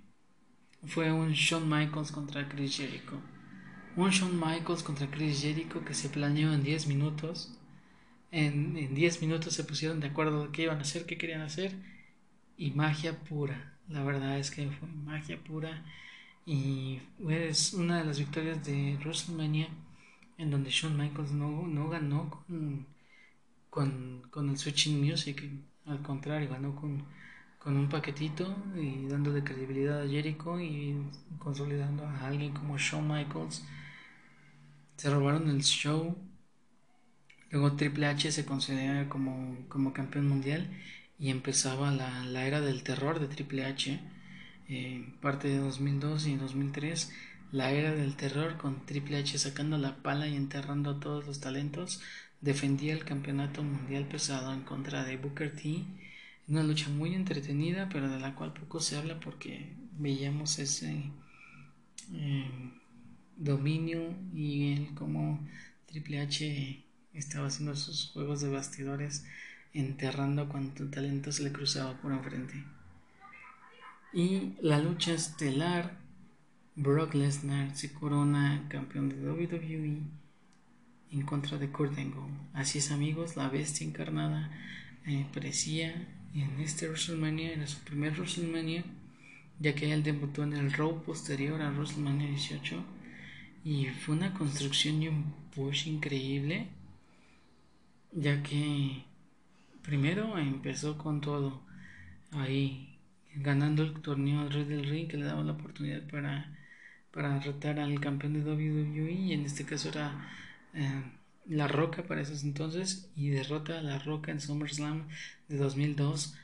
fue 0.86 1.12
un 1.12 1.32
Shawn 1.32 1.68
Michaels 1.68 2.10
contra 2.10 2.48
Chris 2.48 2.76
Jericho. 2.76 3.20
Un 3.96 4.10
Shawn 4.10 4.38
Michaels 4.38 4.82
contra 4.82 5.10
Chris 5.10 5.42
Jericho 5.42 5.84
que 5.84 5.94
se 5.94 6.08
planeó 6.08 6.52
en 6.52 6.62
10 6.62 6.86
minutos. 6.86 7.52
En, 8.30 8.76
en 8.76 8.94
10 8.94 9.20
minutos 9.22 9.54
se 9.54 9.64
pusieron 9.64 10.00
de 10.00 10.08
acuerdo 10.08 10.46
de 10.46 10.52
qué 10.52 10.62
iban 10.62 10.78
a 10.78 10.82
hacer, 10.82 11.06
qué 11.06 11.18
querían 11.18 11.42
hacer. 11.42 11.72
Y 12.56 12.72
magia 12.72 13.18
pura. 13.20 13.74
La 13.88 14.04
verdad 14.04 14.38
es 14.38 14.50
que 14.50 14.70
fue 14.70 14.88
magia 14.88 15.38
pura. 15.42 15.84
Y 16.46 17.00
es 17.28 17.74
una 17.74 17.98
de 17.98 18.04
las 18.04 18.18
victorias 18.18 18.64
de 18.64 18.96
WrestleMania 19.00 19.68
en 20.38 20.50
donde 20.50 20.70
Shawn 20.70 20.96
Michaels 20.96 21.32
no, 21.32 21.66
no 21.66 21.88
ganó 21.88 22.30
con 22.30 22.86
con, 23.70 24.22
con 24.30 24.50
el 24.50 24.58
Switching 24.58 25.00
Music 25.00 25.42
al 25.86 26.02
contrario, 26.02 26.50
ganó 26.50 26.76
con, 26.76 27.02
con 27.58 27.76
un 27.76 27.88
paquetito 27.88 28.54
y 28.76 29.06
dándole 29.06 29.42
credibilidad 29.42 30.02
a 30.02 30.08
Jericho 30.08 30.60
y 30.60 30.96
consolidando 31.38 32.04
a 32.06 32.26
alguien 32.26 32.52
como 32.52 32.76
Shawn 32.78 33.08
Michaels. 33.08 33.64
Se 34.96 35.10
robaron 35.10 35.48
el 35.50 35.62
show. 35.62 36.16
Luego 37.50 37.76
Triple 37.76 38.06
H 38.06 38.32
se 38.32 38.44
considera 38.44 39.08
como, 39.08 39.56
como 39.68 39.92
campeón 39.92 40.28
mundial 40.28 40.70
y 41.18 41.30
empezaba 41.30 41.90
la, 41.90 42.24
la, 42.24 42.46
era 42.46 42.60
del 42.60 42.82
terror 42.82 43.20
de 43.20 43.28
Triple 43.28 43.64
H. 43.66 44.00
Eh, 44.68 45.06
parte 45.20 45.48
de 45.48 45.58
2002 45.58 46.26
y 46.28 46.36
2003 46.36 47.12
la 47.52 47.70
era 47.70 47.94
del 47.94 48.16
terror 48.16 48.56
con 48.56 48.86
Triple 48.86 49.18
H 49.18 49.38
sacando 49.38 49.76
la 49.76 49.96
pala 49.96 50.26
y 50.26 50.36
enterrando 50.36 50.90
a 50.90 51.00
todos 51.00 51.26
los 51.26 51.38
talentos, 51.40 52.00
defendía 52.40 52.94
el 52.94 53.04
campeonato 53.04 53.62
mundial 53.62 54.06
pesado 54.08 54.54
en 54.54 54.62
contra 54.62 55.04
de 55.04 55.18
Booker 55.18 55.54
T. 55.54 55.84
Una 56.48 56.62
lucha 56.62 56.88
muy 56.88 57.14
entretenida, 57.14 57.90
pero 57.92 58.08
de 58.08 58.18
la 58.18 58.34
cual 58.34 58.54
poco 58.54 58.80
se 58.80 58.96
habla 58.96 59.20
porque 59.20 59.76
veíamos 59.98 60.58
ese 60.58 61.10
eh, 62.14 62.50
dominio 63.42 64.14
y 64.34 64.72
el 64.72 64.94
cómo 64.94 65.40
Triple 65.86 66.20
H 66.20 66.84
estaba 67.12 67.48
haciendo 67.48 67.74
sus 67.74 68.10
juegos 68.12 68.40
de 68.40 68.50
bastidores 68.50 69.24
enterrando 69.74 70.48
cuanto 70.48 70.88
talento 70.88 71.32
se 71.32 71.42
le 71.42 71.52
cruzaba 71.52 72.00
por 72.00 72.12
enfrente. 72.12 72.64
Y 74.12 74.52
la 74.60 74.78
lucha 74.78 75.12
estelar 75.12 75.98
Brock 76.76 77.14
Lesnar 77.14 77.74
se 77.76 77.92
corona 77.92 78.66
campeón 78.68 79.08
de 79.08 79.16
WWE 79.16 79.98
en 81.12 81.22
contra 81.22 81.58
de 81.58 81.68
Kurt 81.70 81.98
Angle. 81.98 82.22
Así 82.54 82.78
es 82.78 82.90
amigos, 82.90 83.36
la 83.36 83.48
bestia 83.48 83.86
encarnada 83.86 84.50
eh, 85.06 85.26
parecía 85.34 86.08
en 86.34 86.60
este 86.60 86.88
WrestleMania, 86.88 87.52
era 87.52 87.66
su 87.66 87.78
primer 87.80 88.12
WrestleMania, 88.12 88.84
ya 89.58 89.74
que 89.74 89.92
él 89.92 90.02
debutó 90.02 90.44
en 90.44 90.54
el 90.54 90.72
Raw 90.72 91.02
posterior 91.02 91.60
a 91.60 91.70
WrestleMania 91.70 92.28
18 92.28 93.01
y 93.64 93.86
fue 93.86 94.14
una 94.16 94.34
construcción 94.34 95.02
y 95.02 95.08
un 95.08 95.32
push 95.54 95.86
increíble, 95.86 96.68
ya 98.12 98.42
que 98.42 99.04
primero 99.82 100.38
empezó 100.38 100.98
con 100.98 101.20
todo 101.20 101.62
ahí 102.32 102.98
ganando 103.34 103.82
el 103.82 104.00
torneo 104.02 104.44
del 104.44 104.52
Rey 104.52 104.64
del 104.64 104.84
Ring 104.84 105.08
que 105.08 105.16
le 105.16 105.24
daba 105.24 105.42
la 105.42 105.52
oportunidad 105.52 106.02
para 106.08 106.52
para 107.12 107.38
retar 107.40 107.78
al 107.78 108.00
campeón 108.00 108.32
de 108.32 108.40
WWE 108.40 109.12
y 109.12 109.32
en 109.32 109.44
este 109.44 109.64
caso 109.64 109.90
era 109.90 110.28
eh, 110.74 111.02
La 111.46 111.68
Roca 111.68 112.02
para 112.04 112.22
esos 112.22 112.42
entonces 112.42 113.10
y 113.14 113.28
derrota 113.28 113.78
a 113.78 113.82
La 113.82 113.98
Roca 113.98 114.32
en 114.32 114.40
SummerSlam 114.40 115.08
de 115.48 115.58
2002 115.58 116.34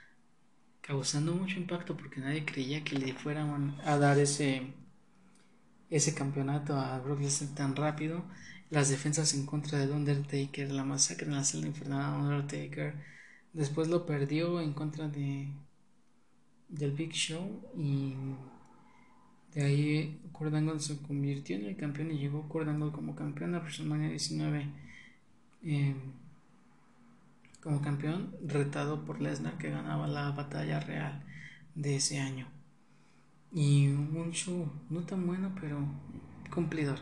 causando 0.82 1.34
mucho 1.34 1.58
impacto 1.58 1.96
porque 1.96 2.20
nadie 2.20 2.44
creía 2.44 2.84
que 2.84 2.98
le 2.98 3.14
fueran 3.14 3.76
a 3.84 3.96
dar 3.96 4.18
ese 4.18 4.62
ese 5.90 6.14
campeonato 6.14 6.76
a 6.76 6.98
Brock 7.00 7.20
tan 7.54 7.76
rápido. 7.76 8.24
Las 8.70 8.90
defensas 8.90 9.34
en 9.34 9.46
contra 9.46 9.78
del 9.78 9.92
Undertaker 9.92 10.70
la 10.70 10.84
masacre 10.84 11.26
en 11.26 11.34
la 11.34 11.44
celda 11.44 11.68
infernal 11.68 12.12
de 12.12 12.18
Undertaker. 12.18 12.94
Después 13.52 13.88
lo 13.88 14.04
perdió 14.06 14.60
en 14.60 14.72
contra 14.74 15.08
de 15.08 15.48
del 16.68 16.92
Big 16.92 17.12
Show 17.12 17.62
y 17.76 18.14
de 19.54 19.64
ahí 19.64 20.20
Kurt 20.32 20.52
se 20.80 20.98
convirtió 20.98 21.56
en 21.56 21.64
el 21.64 21.76
campeón 21.76 22.10
y 22.10 22.18
llegó 22.18 22.46
Kurt 22.48 22.68
como 22.92 23.14
campeón 23.16 23.54
a 23.54 23.60
WrestleMania 23.60 24.10
19 24.10 24.66
eh, 25.64 25.94
como 27.62 27.80
campeón 27.80 28.36
retado 28.44 29.04
por 29.04 29.20
Lesnar 29.20 29.56
que 29.56 29.70
ganaba 29.70 30.06
la 30.06 30.30
batalla 30.30 30.78
real 30.80 31.24
de 31.74 31.96
ese 31.96 32.20
año 32.20 32.57
y 33.52 33.88
un 33.88 34.30
show 34.32 34.70
no 34.90 35.00
tan 35.00 35.26
bueno 35.26 35.54
pero 35.60 35.78
cumplidor 36.52 36.98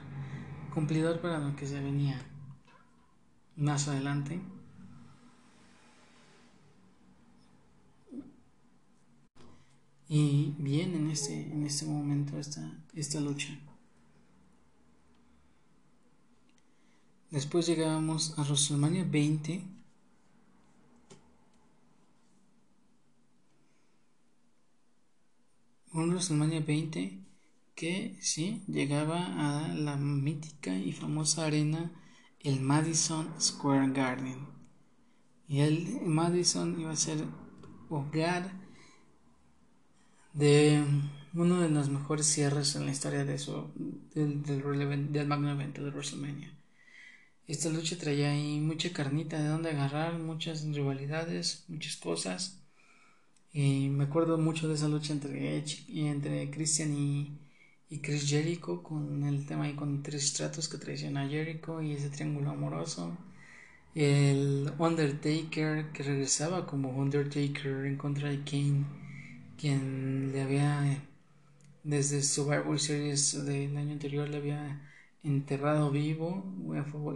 cumplidor 0.72 1.20
para 1.20 1.38
lo 1.38 1.56
que 1.56 1.66
se 1.66 1.80
venía 1.80 2.20
más 3.56 3.88
adelante 3.88 4.40
Y 10.08 10.54
bien 10.58 10.94
en 10.94 11.10
este, 11.10 11.34
en 11.34 11.64
este 11.64 11.84
momento 11.84 12.38
esta, 12.38 12.72
esta 12.94 13.20
lucha. 13.20 13.58
Después 17.30 17.66
llegábamos 17.66 18.38
a 18.38 18.42
WrestleMania 18.42 19.04
20. 19.04 19.62
Un 25.92 26.05
WrestleMania 26.16 26.60
20 26.60 27.26
que 27.74 28.16
sí 28.22 28.64
llegaba 28.66 29.66
a 29.66 29.68
la 29.68 29.96
mítica 29.96 30.74
y 30.74 30.92
famosa 30.92 31.44
arena, 31.44 31.92
el 32.40 32.60
Madison 32.60 33.38
Square 33.38 33.92
Garden. 33.92 34.48
Y 35.46 35.60
el 35.60 36.00
Madison 36.00 36.80
iba 36.80 36.90
a 36.90 36.96
ser 36.96 37.18
hogar 37.90 38.50
de 40.32 40.82
uno 41.34 41.60
de 41.60 41.68
los 41.68 41.90
mejores 41.90 42.26
cierres 42.26 42.74
en 42.76 42.86
la 42.86 42.92
historia 42.92 43.26
de 43.26 43.34
eso, 43.34 43.70
del, 44.14 44.42
del, 44.42 45.26
magno 45.26 45.50
evento 45.50 45.84
de 45.84 45.90
WrestleMania. 45.90 46.50
Esta 47.46 47.68
lucha 47.68 47.98
traía 47.98 48.30
ahí 48.30 48.58
mucha 48.58 48.90
carnita 48.90 49.38
de 49.38 49.48
donde 49.48 49.70
agarrar, 49.70 50.18
muchas 50.18 50.64
rivalidades, 50.64 51.66
muchas 51.68 51.96
cosas. 51.96 52.65
Y 53.56 53.88
me 53.88 54.04
acuerdo 54.04 54.36
mucho 54.36 54.68
de 54.68 54.74
esa 54.74 54.86
lucha 54.86 55.14
entre, 55.14 55.64
entre 55.88 56.50
Christian 56.50 56.92
y, 56.94 57.38
y 57.88 58.00
Chris 58.00 58.28
Jericho 58.28 58.82
con 58.82 59.24
el 59.24 59.46
tema 59.46 59.64
ahí 59.64 59.74
con 59.74 60.02
tres 60.02 60.34
tratos 60.34 60.68
que 60.68 60.76
traiciona 60.76 61.22
a 61.22 61.28
Jericho 61.28 61.80
y 61.80 61.92
ese 61.92 62.10
triángulo 62.10 62.50
amoroso. 62.50 63.16
El 63.94 64.70
Undertaker 64.78 65.90
que 65.90 66.02
regresaba 66.02 66.66
como 66.66 66.90
Undertaker 66.90 67.86
en 67.86 67.96
contra 67.96 68.28
de 68.28 68.44
Kane 68.44 68.84
quien 69.56 70.32
le 70.32 70.42
había, 70.42 71.02
desde 71.82 72.22
Survivor 72.22 72.78
Series 72.78 73.46
del 73.46 73.74
año 73.78 73.92
anterior, 73.92 74.28
le 74.28 74.36
había 74.36 74.82
enterrado 75.22 75.90
vivo 75.90 76.44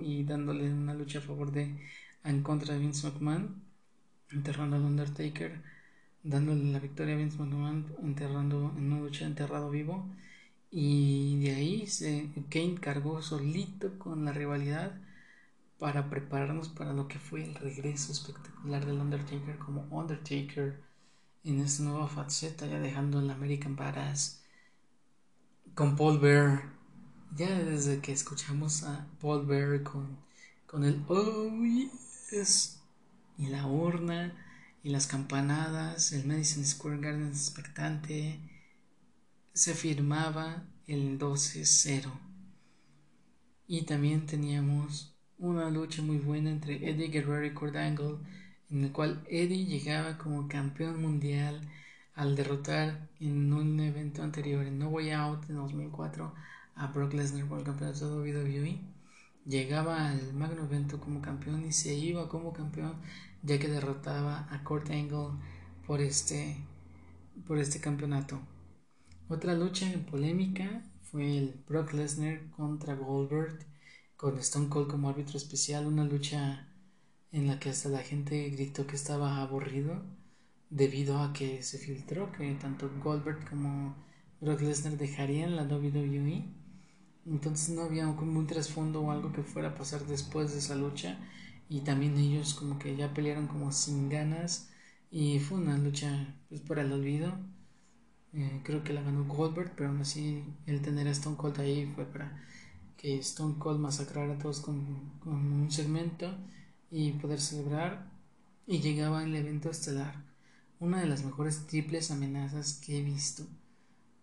y 0.02 0.24
dándole 0.24 0.72
una 0.72 0.94
lucha 0.94 1.18
a 1.18 1.22
favor 1.22 1.52
de, 1.52 1.76
en 2.24 2.42
contra 2.42 2.72
de 2.72 2.80
Vince 2.80 3.06
McMahon, 3.06 3.62
enterrando 4.30 4.76
al 4.76 4.84
Undertaker, 4.84 5.60
dándole 6.22 6.72
la 6.72 6.78
victoria 6.78 7.14
a 7.14 7.18
Vince 7.18 7.38
McMahon, 7.38 7.86
enterrando 8.02 8.72
en 8.76 8.92
una 8.92 9.00
lucha 9.00 9.26
enterrado 9.26 9.70
vivo. 9.70 10.06
Y 10.70 11.40
de 11.40 11.54
ahí 11.54 11.86
se, 11.86 12.30
Kane 12.48 12.76
cargó 12.80 13.22
solito 13.22 13.98
con 13.98 14.24
la 14.24 14.32
rivalidad 14.32 14.92
para 15.78 16.10
prepararnos 16.10 16.68
para 16.68 16.92
lo 16.92 17.08
que 17.08 17.18
fue 17.18 17.42
el 17.42 17.54
regreso 17.54 18.12
espectacular 18.12 18.84
del 18.84 19.00
Undertaker 19.00 19.58
como 19.58 19.86
Undertaker 19.90 20.80
en 21.42 21.60
esta 21.60 21.82
nueva 21.82 22.06
faceta, 22.08 22.66
ya 22.66 22.78
dejando 22.78 23.20
el 23.20 23.30
American 23.30 23.76
Badass 23.76 24.42
con 25.74 25.96
Paul 25.96 26.18
Bear. 26.18 26.64
Ya 27.34 27.58
desde 27.58 28.00
que 28.00 28.12
escuchamos 28.12 28.82
a 28.82 29.06
Paul 29.20 29.46
Bear 29.46 29.82
con, 29.82 30.18
con 30.66 30.84
el 30.84 31.02
Oh 31.08 31.50
yes 32.30 32.80
y 33.38 33.46
la 33.46 33.66
urna 33.66 34.34
y 34.82 34.90
las 34.90 35.06
campanadas, 35.06 36.12
el 36.12 36.26
Madison 36.26 36.64
Square 36.64 36.98
Garden 36.98 37.28
expectante, 37.28 38.40
se 39.52 39.74
firmaba 39.74 40.64
el 40.86 41.18
12-0. 41.18 42.10
Y 43.66 43.82
también 43.82 44.26
teníamos 44.26 45.14
una 45.38 45.70
lucha 45.70 46.02
muy 46.02 46.18
buena 46.18 46.50
entre 46.50 46.88
Eddie 46.88 47.08
Guerrero 47.08 47.46
y 47.46 47.54
Kurt 47.54 47.76
Angle 47.76 48.18
en 48.70 48.84
el 48.84 48.92
cual 48.92 49.22
Eddie 49.28 49.66
llegaba 49.66 50.16
como 50.16 50.48
campeón 50.48 51.02
mundial 51.02 51.60
al 52.14 52.36
derrotar 52.36 53.08
en 53.18 53.52
un 53.52 53.80
evento 53.80 54.22
anterior, 54.22 54.64
en 54.64 54.78
No 54.78 54.88
Way 54.88 55.10
Out 55.10 55.50
en 55.50 55.56
2004, 55.56 56.32
a 56.76 56.86
Brock 56.88 57.14
Lesnar 57.14 57.46
por 57.46 57.58
el 57.58 57.64
campeonato 57.64 58.22
de 58.22 58.32
WWE. 58.32 58.80
Llegaba 59.46 60.10
al 60.10 60.32
magno 60.34 60.64
evento 60.64 61.00
como 61.00 61.20
campeón 61.20 61.64
y 61.66 61.72
se 61.72 61.94
iba 61.94 62.28
como 62.28 62.52
campeón 62.52 62.94
ya 63.42 63.58
que 63.58 63.68
derrotaba 63.68 64.46
a 64.50 64.62
Kurt 64.64 64.90
Angle 64.90 65.38
por 65.86 66.00
este, 66.00 66.56
por 67.46 67.58
este 67.58 67.80
campeonato. 67.80 68.40
Otra 69.28 69.54
lucha 69.54 69.90
en 69.90 70.04
polémica 70.04 70.82
fue 71.02 71.38
el 71.38 71.62
Brock 71.68 71.92
Lesnar 71.92 72.50
contra 72.50 72.94
Goldberg 72.94 73.58
con 74.16 74.38
Stone 74.38 74.68
Cold 74.68 74.88
como 74.88 75.08
árbitro 75.08 75.38
especial, 75.38 75.86
una 75.86 76.04
lucha 76.04 76.68
en 77.32 77.46
la 77.46 77.58
que 77.58 77.70
hasta 77.70 77.88
la 77.88 78.00
gente 78.00 78.50
gritó 78.50 78.86
que 78.86 78.96
estaba 78.96 79.40
aburrido 79.40 80.02
debido 80.68 81.18
a 81.18 81.32
que 81.32 81.62
se 81.62 81.78
filtró 81.78 82.30
que 82.32 82.52
tanto 82.54 82.90
Goldberg 83.02 83.48
como 83.48 83.96
Brock 84.40 84.60
Lesnar 84.60 84.96
dejarían 84.96 85.56
la 85.56 85.64
WWE. 85.64 86.44
Entonces 87.26 87.74
no 87.74 87.82
había 87.82 88.04
como 88.16 88.38
un 88.38 88.46
trasfondo 88.46 89.00
o 89.02 89.10
algo 89.10 89.32
que 89.32 89.42
fuera 89.42 89.70
a 89.70 89.74
pasar 89.74 90.04
después 90.06 90.52
de 90.52 90.58
esa 90.58 90.74
lucha 90.74 91.18
y 91.70 91.82
también 91.82 92.18
ellos 92.18 92.54
como 92.54 92.78
que 92.80 92.96
ya 92.96 93.14
pelearon 93.14 93.46
como 93.46 93.70
sin 93.70 94.08
ganas 94.08 94.70
y 95.10 95.38
fue 95.38 95.58
una 95.58 95.78
lucha 95.78 96.34
pues, 96.48 96.60
para 96.62 96.82
el 96.82 96.92
olvido. 96.92 97.32
Eh, 98.32 98.60
creo 98.64 98.82
que 98.82 98.92
la 98.92 99.02
ganó 99.02 99.24
Goldberg, 99.24 99.72
pero 99.76 99.88
aún 99.88 100.00
así 100.00 100.44
el 100.66 100.82
tener 100.82 101.06
a 101.06 101.12
Stone 101.12 101.36
Cold 101.36 101.60
ahí 101.60 101.86
fue 101.94 102.04
para 102.06 102.42
que 102.96 103.18
Stone 103.20 103.54
Cold 103.58 103.80
masacrara 103.80 104.34
a 104.34 104.38
todos 104.38 104.60
con, 104.60 105.12
con 105.20 105.34
un 105.34 105.70
segmento 105.70 106.36
y 106.90 107.12
poder 107.12 107.40
celebrar. 107.40 108.10
Y 108.66 108.80
llegaba 108.80 109.22
el 109.22 109.34
evento 109.34 109.70
estelar, 109.70 110.24
una 110.80 111.00
de 111.00 111.06
las 111.06 111.24
mejores 111.24 111.66
triples 111.68 112.10
amenazas 112.10 112.80
que 112.84 112.98
he 112.98 113.02
visto, 113.02 113.44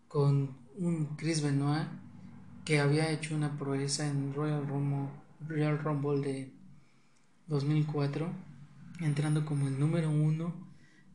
con 0.09 0.57
un 0.77 1.15
Chris 1.17 1.41
Benoit 1.41 1.87
que 2.65 2.79
había 2.81 3.09
hecho 3.09 3.35
una 3.35 3.57
proeza 3.57 4.07
en 4.07 4.33
Royal 4.33 4.67
Rumble, 4.67 5.09
Royal 5.47 5.79
Rumble 5.79 6.21
de 6.21 6.56
2004, 7.47 8.29
entrando 9.01 9.45
como 9.45 9.67
el 9.67 9.79
número 9.79 10.09
uno 10.09 10.53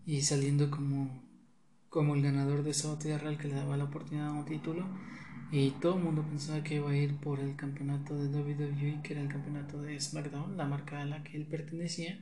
y 0.07 0.23
saliendo 0.23 0.71
como 0.71 1.23
como 1.92 2.14
el 2.14 2.23
ganador 2.23 2.62
de 2.62 2.71
esa 2.71 2.88
batalla 2.88 3.18
real 3.18 3.37
que 3.37 3.49
le 3.49 3.55
daba 3.55 3.77
la 3.77 3.85
oportunidad 3.85 4.29
a 4.29 4.33
un 4.33 4.47
título. 4.47 4.87
Y 5.51 5.73
todo 5.73 5.99
el 5.99 6.03
mundo 6.03 6.23
pensaba 6.23 6.62
que 6.62 6.77
iba 6.77 6.90
a 6.90 6.97
ir 6.97 7.16
por 7.16 7.38
el 7.38 7.55
campeonato 7.55 8.16
de 8.16 8.29
WWE 8.29 9.01
que 9.03 9.12
era 9.12 9.21
el 9.21 9.29
campeonato 9.29 9.83
de 9.83 10.01
SmackDown 10.01 10.57
la 10.57 10.64
marca 10.66 11.03
a 11.03 11.05
la 11.05 11.23
que 11.23 11.37
él 11.37 11.45
pertenecía. 11.45 12.18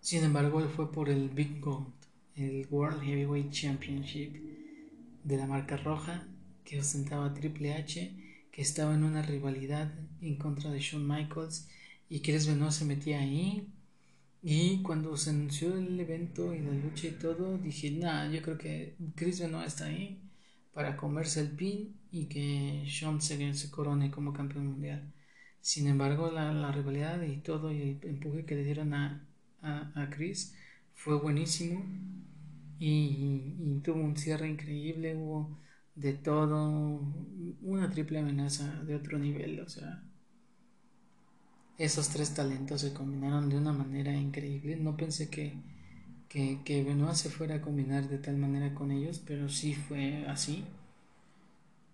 Sin 0.00 0.22
embargo 0.22 0.60
él 0.60 0.68
fue 0.68 0.92
por 0.92 1.08
el 1.08 1.30
Big 1.30 1.60
Gold 1.60 1.86
el 2.36 2.66
World 2.70 3.02
Heavyweight 3.02 3.50
Championship 3.50 4.34
de 5.24 5.36
la 5.38 5.46
marca 5.46 5.78
roja 5.78 6.26
que 6.64 6.78
ostentaba 6.78 7.32
Triple 7.32 7.72
H 7.72 8.14
que 8.50 8.60
estaba 8.60 8.94
en 8.94 9.04
una 9.04 9.22
rivalidad 9.22 9.90
en 10.20 10.36
contra 10.36 10.70
de 10.70 10.80
Shawn 10.80 11.08
Michaels 11.08 11.68
y 12.12 12.20
Chris 12.20 12.46
Benoit 12.46 12.72
se 12.72 12.84
metía 12.84 13.20
ahí 13.20 13.72
y 14.42 14.82
cuando 14.82 15.16
se 15.16 15.30
anunció 15.30 15.78
el 15.78 15.98
evento 15.98 16.54
y 16.54 16.58
la 16.60 16.70
lucha 16.72 17.08
y 17.08 17.12
todo, 17.12 17.56
dije, 17.56 17.90
nada, 17.90 18.30
yo 18.30 18.42
creo 18.42 18.58
que 18.58 18.96
Chris 19.14 19.40
Benoit 19.40 19.66
está 19.66 19.86
ahí 19.86 20.20
para 20.74 20.94
comerse 20.94 21.40
el 21.40 21.52
pin 21.52 21.96
y 22.10 22.26
que 22.26 22.84
Sean 22.86 23.22
se, 23.22 23.54
se 23.54 23.70
corone 23.70 24.10
como 24.10 24.34
campeón 24.34 24.66
mundial. 24.66 25.10
Sin 25.62 25.86
embargo, 25.86 26.30
la, 26.30 26.70
rivalidad 26.70 27.22
y 27.22 27.38
todo 27.38 27.72
y 27.72 27.80
el 27.80 27.98
empuje 28.02 28.44
que 28.44 28.56
le 28.56 28.64
dieron 28.64 28.92
a, 28.92 29.26
a, 29.62 30.10
Chris 30.10 30.54
fue 30.94 31.18
buenísimo 31.18 31.82
y, 32.78 33.80
tuvo 33.82 34.02
un 34.02 34.18
cierre 34.18 34.50
increíble, 34.50 35.16
hubo 35.16 35.58
de 35.94 36.12
todo, 36.12 37.00
una 37.62 37.88
triple 37.88 38.18
amenaza 38.18 38.82
de 38.84 38.96
otro 38.96 39.18
nivel, 39.18 39.60
o 39.60 39.68
sea, 39.70 40.02
esos 41.78 42.08
tres 42.08 42.34
talentos 42.34 42.80
se 42.82 42.92
combinaron 42.92 43.48
de 43.48 43.56
una 43.56 43.72
manera 43.72 44.14
increíble. 44.14 44.76
No 44.76 44.96
pensé 44.96 45.28
que, 45.30 45.54
que, 46.28 46.60
que 46.64 46.82
Benoit 46.84 47.14
se 47.14 47.30
fuera 47.30 47.56
a 47.56 47.60
combinar 47.62 48.08
de 48.08 48.18
tal 48.18 48.36
manera 48.36 48.74
con 48.74 48.90
ellos, 48.90 49.20
pero 49.26 49.48
sí 49.48 49.74
fue 49.74 50.26
así. 50.26 50.64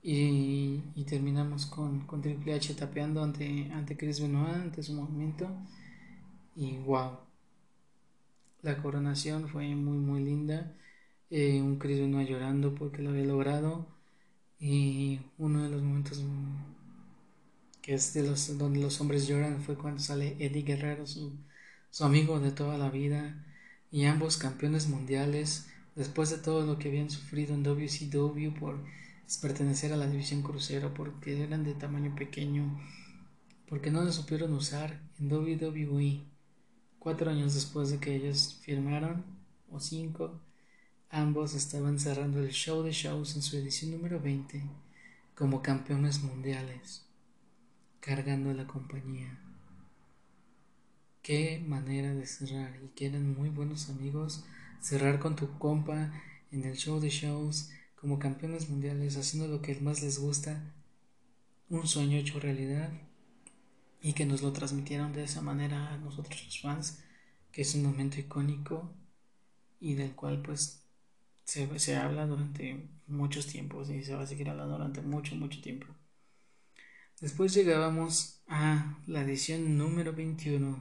Y, 0.02 0.82
y 0.94 1.04
terminamos 1.04 1.66
con, 1.66 2.00
con, 2.06 2.22
Triple 2.22 2.54
H 2.54 2.74
tapeando 2.74 3.22
ante, 3.22 3.70
ante 3.72 3.96
Chris 3.96 4.20
Benoit, 4.20 4.54
ante 4.54 4.82
su 4.82 4.94
movimiento. 4.94 5.48
Y 6.56 6.76
wow, 6.78 7.18
la 8.62 8.82
coronación 8.82 9.48
fue 9.48 9.74
muy, 9.74 9.98
muy 9.98 10.22
linda. 10.24 10.72
Eh, 11.30 11.60
un 11.62 11.78
Chris 11.78 11.98
Benoit 12.00 12.28
llorando 12.28 12.74
porque 12.74 13.02
lo 13.02 13.10
había 13.10 13.24
logrado. 13.24 13.86
Y 14.60 15.20
uno 15.38 15.62
de 15.62 15.70
los 15.70 15.82
momentos 15.82 16.22
que 17.88 17.94
es 17.94 18.12
de 18.12 18.22
los 18.22 18.58
donde 18.58 18.82
los 18.82 19.00
hombres 19.00 19.26
lloran, 19.26 19.62
fue 19.62 19.74
cuando 19.74 19.98
sale 19.98 20.36
Eddie 20.38 20.60
Guerrero, 20.62 21.06
su, 21.06 21.32
amigo 22.00 22.38
de 22.38 22.50
toda 22.50 22.76
la 22.76 22.90
vida, 22.90 23.46
y 23.90 24.04
ambos 24.04 24.36
campeones 24.36 24.88
mundiales, 24.88 25.68
después 25.96 26.28
de 26.28 26.36
todo 26.36 26.66
lo 26.66 26.78
que 26.78 26.88
habían 26.88 27.08
sufrido 27.08 27.54
en 27.54 27.62
WCW 27.62 28.52
por 28.60 28.84
pertenecer 29.40 29.94
a 29.94 29.96
la 29.96 30.06
división 30.06 30.42
crucero, 30.42 30.92
porque 30.92 31.42
eran 31.42 31.64
de 31.64 31.72
tamaño 31.72 32.14
pequeño, 32.14 32.78
porque 33.66 33.90
no 33.90 34.04
lo 34.04 34.12
supieron 34.12 34.52
usar 34.52 35.00
en 35.18 35.32
WWE. 35.32 36.20
Cuatro 36.98 37.30
años 37.30 37.54
después 37.54 37.88
de 37.88 38.00
que 38.00 38.14
ellos 38.14 38.58
firmaron, 38.60 39.24
o 39.70 39.80
cinco, 39.80 40.38
ambos 41.08 41.54
estaban 41.54 41.98
cerrando 41.98 42.40
el 42.40 42.50
show 42.50 42.82
de 42.82 42.92
shows 42.92 43.34
en 43.34 43.40
su 43.40 43.56
edición 43.56 43.92
número 43.92 44.20
20 44.20 44.62
como 45.34 45.62
campeones 45.62 46.22
mundiales 46.22 47.07
cargando 48.00 48.52
la 48.52 48.66
compañía. 48.66 49.38
Qué 51.22 51.62
manera 51.66 52.14
de 52.14 52.26
cerrar 52.26 52.80
y 52.82 52.88
que 52.88 53.06
eran 53.06 53.36
muy 53.36 53.50
buenos 53.50 53.90
amigos. 53.90 54.44
Cerrar 54.80 55.18
con 55.18 55.36
tu 55.36 55.58
compa 55.58 56.12
en 56.50 56.64
el 56.64 56.76
show 56.76 57.00
de 57.00 57.10
shows 57.10 57.70
como 57.96 58.18
campeones 58.18 58.70
mundiales 58.70 59.16
haciendo 59.16 59.48
lo 59.48 59.60
que 59.60 59.74
más 59.80 60.02
les 60.02 60.18
gusta. 60.18 60.72
Un 61.68 61.86
sueño 61.86 62.16
hecho 62.16 62.40
realidad 62.40 62.90
y 64.00 64.12
que 64.12 64.24
nos 64.24 64.42
lo 64.42 64.52
transmitieron 64.52 65.12
de 65.12 65.24
esa 65.24 65.42
manera 65.42 65.92
a 65.92 65.98
nosotros 65.98 66.44
los 66.44 66.60
fans, 66.60 67.04
que 67.52 67.62
es 67.62 67.74
un 67.74 67.82
momento 67.82 68.20
icónico 68.20 68.90
y 69.80 69.94
del 69.94 70.14
cual 70.14 70.40
pues 70.40 70.82
se, 71.44 71.78
se 71.78 71.96
habla 71.96 72.26
durante 72.26 72.88
muchos 73.06 73.46
tiempos 73.46 73.90
y 73.90 74.02
se 74.02 74.14
va 74.14 74.22
a 74.22 74.26
seguir 74.26 74.48
hablando 74.48 74.78
durante 74.78 75.02
mucho, 75.02 75.34
mucho 75.34 75.60
tiempo. 75.60 75.86
Después 77.20 77.52
llegábamos 77.52 78.40
a 78.46 78.96
la 79.08 79.22
edición 79.22 79.76
número 79.76 80.12
21 80.12 80.80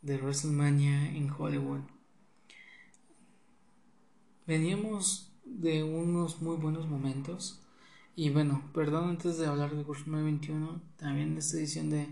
de 0.00 0.16
WrestleMania 0.16 1.14
en 1.14 1.30
Hollywood. 1.30 1.82
Veníamos 4.46 5.30
de 5.44 5.84
unos 5.84 6.40
muy 6.40 6.56
buenos 6.56 6.88
momentos. 6.88 7.62
Y 8.16 8.30
bueno, 8.30 8.70
perdón 8.72 9.10
antes 9.10 9.36
de 9.36 9.46
hablar 9.46 9.76
de 9.76 9.82
WrestleMania 9.82 10.24
21, 10.24 10.82
también 10.96 11.32
en 11.32 11.38
esta 11.38 11.58
edición 11.58 11.90
de 11.90 12.08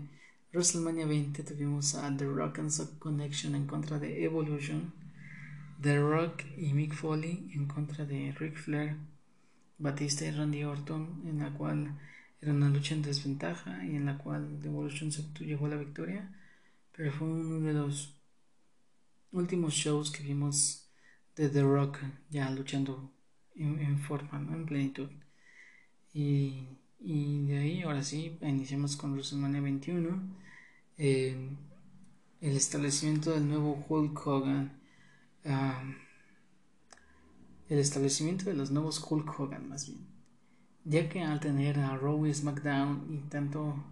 WrestleMania 0.53 1.07
20 1.07 1.41
tuvimos 1.41 1.95
a 1.95 2.15
The 2.15 2.25
Rock 2.25 2.59
and 2.59 2.69
Sock 2.69 2.99
Connection 2.99 3.55
en 3.55 3.65
contra 3.65 3.97
de 3.97 4.23
Evolution, 4.23 4.93
The 5.81 5.99
Rock 5.99 6.43
y 6.57 6.73
Mick 6.73 6.93
Foley 6.93 7.49
en 7.55 7.65
contra 7.65 8.05
de 8.05 8.33
Ric 8.33 8.55
Flair, 8.55 8.97
Batista 9.79 10.25
y 10.25 10.31
Randy 10.31 10.63
Orton, 10.63 11.23
en 11.25 11.39
la 11.39 11.51
cual 11.55 11.97
era 12.41 12.53
una 12.53 12.69
lucha 12.69 12.95
en 12.95 13.03
desventaja 13.03 13.85
y 13.85 13.95
en 13.95 14.05
la 14.05 14.17
cual 14.17 14.59
Evolution 14.63 15.11
se 15.11 15.23
llegó 15.39 15.67
a 15.67 15.69
la 15.69 15.75
victoria, 15.77 16.33
pero 16.91 17.11
fue 17.11 17.27
uno 17.27 17.59
de 17.59 17.73
los 17.73 18.15
últimos 19.31 19.73
shows 19.73 20.11
que 20.11 20.23
vimos 20.23 20.89
de 21.35 21.49
The 21.49 21.61
Rock 21.61 21.99
ya 22.31 22.49
luchando 22.49 23.13
en, 23.55 23.99
forma, 23.99 24.39
en 24.39 24.65
plenitud. 24.65 25.09
Y, 26.13 26.67
y, 26.99 27.45
de 27.45 27.57
ahí, 27.59 27.81
ahora 27.83 28.03
sí, 28.03 28.37
iniciamos 28.41 28.97
con 28.97 29.13
WrestleMania 29.13 29.61
21, 29.61 30.21
el 30.97 31.57
establecimiento 32.41 33.31
del 33.31 33.47
nuevo 33.47 33.85
Hulk 33.87 34.27
Hogan. 34.27 34.81
el 37.69 37.79
establecimiento 37.79 38.45
de 38.45 38.55
los 38.55 38.71
nuevos 38.71 38.99
Hulk 38.99 39.39
Hogan, 39.39 39.69
más 39.69 39.87
bien 39.87 40.10
ya 40.85 41.09
que 41.09 41.21
al 41.21 41.39
tener 41.39 41.79
a 41.79 41.97
Raw 41.97 42.25
y 42.25 42.33
SmackDown 42.33 43.07
y 43.13 43.29
tanto 43.29 43.83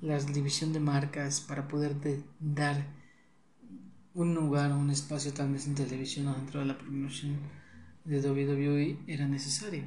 la 0.00 0.18
división 0.18 0.72
de 0.72 0.80
marcas 0.80 1.40
para 1.40 1.68
poder 1.68 1.96
dar 2.40 2.86
un 4.14 4.34
lugar 4.34 4.70
o 4.72 4.78
un 4.78 4.90
espacio 4.90 5.32
tal 5.32 5.52
vez 5.52 5.66
en 5.66 5.74
televisión 5.74 6.28
o 6.28 6.34
dentro 6.34 6.60
de 6.60 6.66
la 6.66 6.78
promoción 6.78 7.36
de 8.04 8.20
WWE 8.20 8.98
era 9.06 9.26
necesario. 9.26 9.84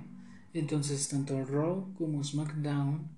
Entonces 0.54 1.08
tanto 1.08 1.46
Raw 1.46 1.94
como 1.98 2.24
SmackDown 2.24 3.10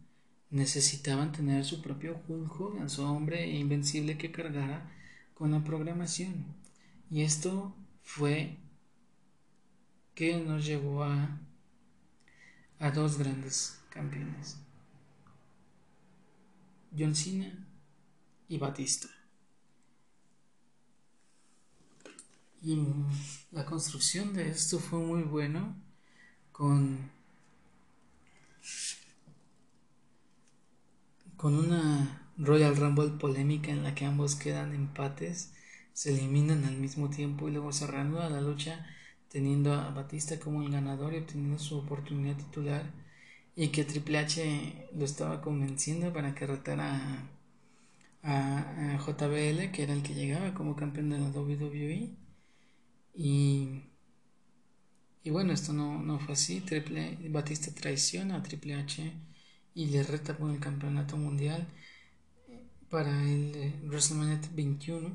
necesitaban 0.52 1.32
tener 1.32 1.64
su 1.64 1.82
propio 1.82 2.22
Hulk 2.28 2.60
Hogan, 2.60 2.90
su 2.90 3.04
hombre 3.04 3.50
invencible 3.50 4.18
que 4.18 4.32
cargara 4.32 4.92
con 5.34 5.52
la 5.52 5.64
programación. 5.64 6.46
Y 7.10 7.22
esto 7.22 7.76
fue 8.02 8.58
que 10.16 10.38
nos 10.44 10.66
llevó 10.66 11.04
a 11.04 11.40
a 12.80 12.92
dos 12.92 13.18
grandes 13.18 13.80
campeones, 13.90 14.58
John 16.98 17.16
Cena 17.16 17.68
y 18.48 18.58
Batista. 18.58 19.08
Y 22.62 22.78
la 23.52 23.66
construcción 23.66 24.34
de 24.34 24.50
esto 24.50 24.80
fue 24.80 25.00
muy 25.00 25.24
bueno 25.24 25.76
con 26.52 27.10
con 31.40 31.56
una 31.56 32.30
Royal 32.38 32.76
Rumble 32.76 33.12
polémica 33.18 33.72
en 33.72 33.84
la 33.84 33.96
que 33.96 34.06
ambos 34.06 34.36
quedan 34.36 34.76
empates, 34.76 35.54
se 35.94 36.14
eliminan 36.14 36.66
al 36.66 36.76
mismo 36.76 37.10
tiempo 37.10 37.48
y 37.48 37.52
luego 37.52 37.72
cerrando 37.72 38.22
a 38.22 38.30
la 38.30 38.42
lucha 38.42 38.86
teniendo 39.30 39.74
a 39.74 39.92
Batista 39.92 40.40
como 40.40 40.62
el 40.64 40.72
ganador 40.72 41.14
y 41.14 41.18
obteniendo 41.18 41.60
su 41.60 41.78
oportunidad 41.78 42.36
titular 42.38 42.84
y 43.56 43.70
que 43.70 43.84
Triple 43.86 44.20
H 44.20 44.90
lo 44.96 45.06
estaba 45.06 45.42
convenciendo 45.42 46.12
para 46.14 46.34
que 46.36 46.48
retara 46.48 47.30
a, 48.24 48.98
JBL 49.06 49.72
que 49.72 49.84
era 49.84 49.94
el 49.94 50.04
que 50.04 50.14
llegaba 50.14 50.54
como 50.54 50.76
campeón 50.76 51.10
de 51.10 51.20
la 51.20 51.30
WWE 51.30 52.16
Y, 53.16 53.84
y 55.24 55.30
bueno, 55.30 55.54
esto 55.54 55.74
no, 55.74 56.02
no 56.02 56.20
fue 56.20 56.34
así. 56.34 56.62
Triple, 56.62 57.18
Batista 57.30 57.72
traiciona 57.74 58.38
a 58.38 58.44
Triple 58.44 58.76
H 58.76 59.12
y 59.76 59.86
le 59.88 60.04
reta 60.04 60.38
por 60.38 60.52
el 60.52 60.60
campeonato 60.60 61.18
mundial 61.18 61.68
para 62.90 63.12
el 63.24 63.56
eh, 63.56 63.74
WrestleMania 63.86 64.42
21 64.54 65.12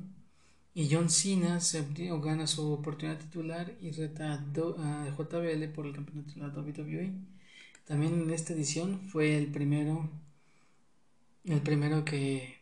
y 0.74 0.88
John 0.90 1.08
Cena 1.08 1.60
se 1.60 1.86
gana 2.22 2.46
su 2.46 2.72
oportunidad 2.72 3.18
titular 3.18 3.72
y 3.80 3.92
reta 3.92 4.34
a, 4.34 5.08
JBL 5.16 5.68
por 5.72 5.86
el 5.86 5.94
campeonato 5.94 6.34
de 6.34 6.40
la 6.40 6.48
WWE. 6.48 7.12
También 7.86 8.22
en 8.22 8.30
esta 8.30 8.54
edición 8.54 9.00
fue 9.08 9.36
el 9.36 9.48
primero 9.48 10.08
el 11.44 11.60
primero 11.60 12.04
que 12.04 12.56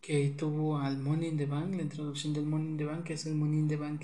que 0.00 0.28
tuvo 0.36 0.78
al 0.78 0.98
Money 0.98 1.30
in 1.30 1.38
the 1.38 1.46
Bank, 1.46 1.74
la 1.74 1.82
introducción 1.82 2.34
del 2.34 2.44
Money 2.44 2.68
in 2.68 2.76
the 2.76 2.84
Bank, 2.84 3.04
que 3.04 3.14
es 3.14 3.24
el 3.26 3.34
Money 3.34 3.60
in 3.60 3.68
the 3.68 3.76
Bank 3.76 4.02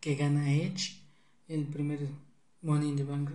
que 0.00 0.16
gana 0.16 0.52
Edge, 0.52 1.00
el 1.48 1.64
primer 1.66 2.00
Money 2.62 2.88
in 2.88 2.96
the 2.96 3.04
Bank 3.04 3.30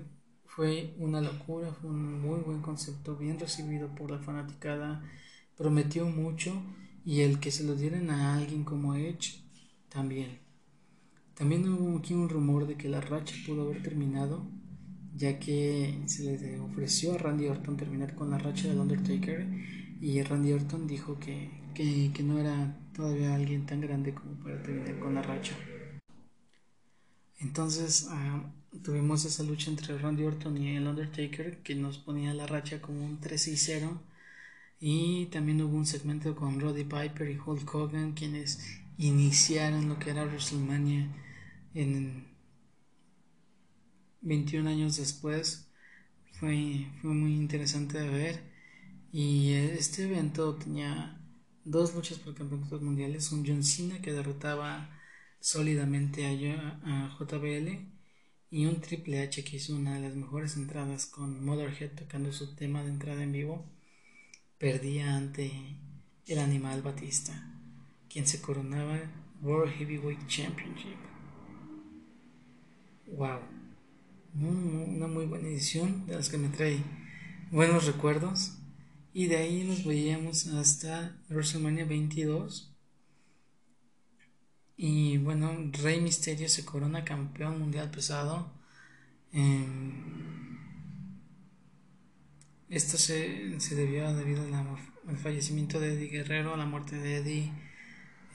fue 0.45 0.93
una 0.99 1.21
locura, 1.21 1.71
fue 1.71 1.89
un 1.89 2.21
muy 2.21 2.41
buen 2.41 2.61
concepto, 2.61 3.15
bien 3.15 3.39
recibido 3.39 3.87
por 3.95 4.11
la 4.11 4.19
fanaticada, 4.19 5.01
prometió 5.57 6.05
mucho 6.05 6.61
y 7.05 7.21
el 7.21 7.39
que 7.39 7.51
se 7.51 7.63
lo 7.63 7.75
dieran 7.75 8.09
a 8.09 8.35
alguien 8.35 8.63
como 8.63 8.95
Edge 8.95 9.41
también. 9.89 10.39
También 11.35 11.67
hubo 11.67 11.97
aquí 11.97 12.13
un 12.13 12.29
rumor 12.29 12.67
de 12.67 12.75
que 12.75 12.89
la 12.89 13.01
racha 13.01 13.35
pudo 13.45 13.63
haber 13.63 13.81
terminado, 13.81 14.45
ya 15.15 15.39
que 15.39 15.99
se 16.05 16.23
le 16.23 16.59
ofreció 16.59 17.13
a 17.13 17.17
Randy 17.17 17.47
Orton 17.47 17.77
terminar 17.77 18.15
con 18.15 18.29
la 18.29 18.37
racha 18.37 18.67
del 18.67 18.79
Undertaker 18.79 19.47
y 19.99 20.21
Randy 20.21 20.53
Orton 20.53 20.87
dijo 20.87 21.19
que, 21.19 21.49
que 21.73 22.23
no 22.23 22.39
era 22.39 22.77
todavía 22.93 23.35
alguien 23.35 23.65
tan 23.65 23.81
grande 23.81 24.13
como 24.13 24.35
para 24.43 24.61
terminar 24.61 24.99
con 24.99 25.15
la 25.15 25.21
racha. 25.21 25.55
Entonces 27.39 28.07
ah, 28.09 28.43
tuvimos 28.83 29.25
esa 29.25 29.43
lucha 29.43 29.71
entre 29.71 29.97
Randy 29.97 30.23
Orton 30.23 30.57
y 30.57 30.75
el 30.75 30.87
Undertaker 30.87 31.57
que 31.63 31.75
nos 31.75 31.97
ponía 31.97 32.33
la 32.33 32.45
racha 32.45 32.81
como 32.81 33.03
un 33.03 33.19
3 33.19 33.47
y 33.47 33.57
0. 33.57 33.99
Y 34.81 35.27
también 35.27 35.61
hubo 35.61 35.77
un 35.77 35.85
segmento 35.85 36.35
con 36.35 36.59
Roddy 36.59 36.83
Piper 36.83 37.29
y 37.29 37.37
Hulk 37.37 37.73
Hogan 37.73 38.13
quienes 38.13 38.59
iniciaron 38.97 39.87
lo 39.87 39.97
que 39.99 40.09
era 40.09 40.25
WrestleMania 40.25 41.07
en 41.73 42.25
21 44.21 44.69
años 44.69 44.97
después. 44.97 45.69
Fue, 46.33 46.87
fue 47.01 47.11
muy 47.11 47.35
interesante 47.35 47.99
de 47.99 48.09
ver. 48.09 48.41
Y 49.13 49.53
este 49.53 50.05
evento 50.05 50.55
tenía 50.55 51.21
dos 51.63 51.93
luchas 51.95 52.17
por 52.19 52.33
campeonatos 52.33 52.81
mundiales. 52.81 53.31
Un 53.31 53.45
John 53.45 53.63
Cena 53.63 54.01
que 54.01 54.11
derrotaba 54.11 54.89
sólidamente 55.41 56.25
a, 56.25 57.17
JBL 57.19 57.69
y 58.51 58.65
un 58.65 58.79
Triple 58.81 59.21
H 59.21 59.43
que 59.43 59.57
hizo 59.57 59.75
una 59.75 59.95
de 59.95 60.01
las 60.01 60.15
mejores 60.15 60.55
entradas 60.55 61.05
con 61.05 61.43
Motherhead 61.43 61.91
tocando 61.91 62.31
su 62.31 62.55
tema 62.55 62.83
de 62.83 62.89
entrada 62.89 63.23
en 63.23 63.31
vivo, 63.31 63.65
perdía 64.61 65.17
ante 65.17 65.51
el 66.27 66.37
animal 66.37 66.83
Batista, 66.83 67.33
quien 68.07 68.27
se 68.27 68.39
coronaba 68.39 68.99
World 69.41 69.73
Heavyweight 69.73 70.27
Championship. 70.27 70.97
Wow, 73.07 73.39
una 74.35 75.07
muy 75.07 75.25
buena 75.25 75.47
edición 75.47 76.05
de 76.05 76.13
las 76.13 76.29
que 76.29 76.37
me 76.37 76.49
trae 76.49 76.77
buenos 77.49 77.87
recuerdos. 77.87 78.59
Y 79.13 79.25
de 79.25 79.37
ahí 79.37 79.63
nos 79.63 79.83
veíamos 79.83 80.45
hasta 80.47 81.17
WrestleMania 81.29 81.85
22 81.85 82.71
y 84.77 85.17
bueno, 85.17 85.51
Rey 85.83 86.01
Misterio 86.01 86.47
se 86.47 86.65
corona 86.65 87.03
campeón 87.03 87.59
mundial 87.59 87.89
pesado. 87.89 88.51
Esto 92.71 92.97
se, 92.97 93.57
debió 93.75 94.13
debido 94.15 94.43
al 95.07 95.17
fallecimiento 95.17 95.79
de 95.79 95.93
Eddie 95.93 96.07
Guerrero, 96.07 96.53
a 96.53 96.57
la 96.57 96.65
muerte 96.65 96.95
de 96.95 97.17
Eddie. 97.17 97.51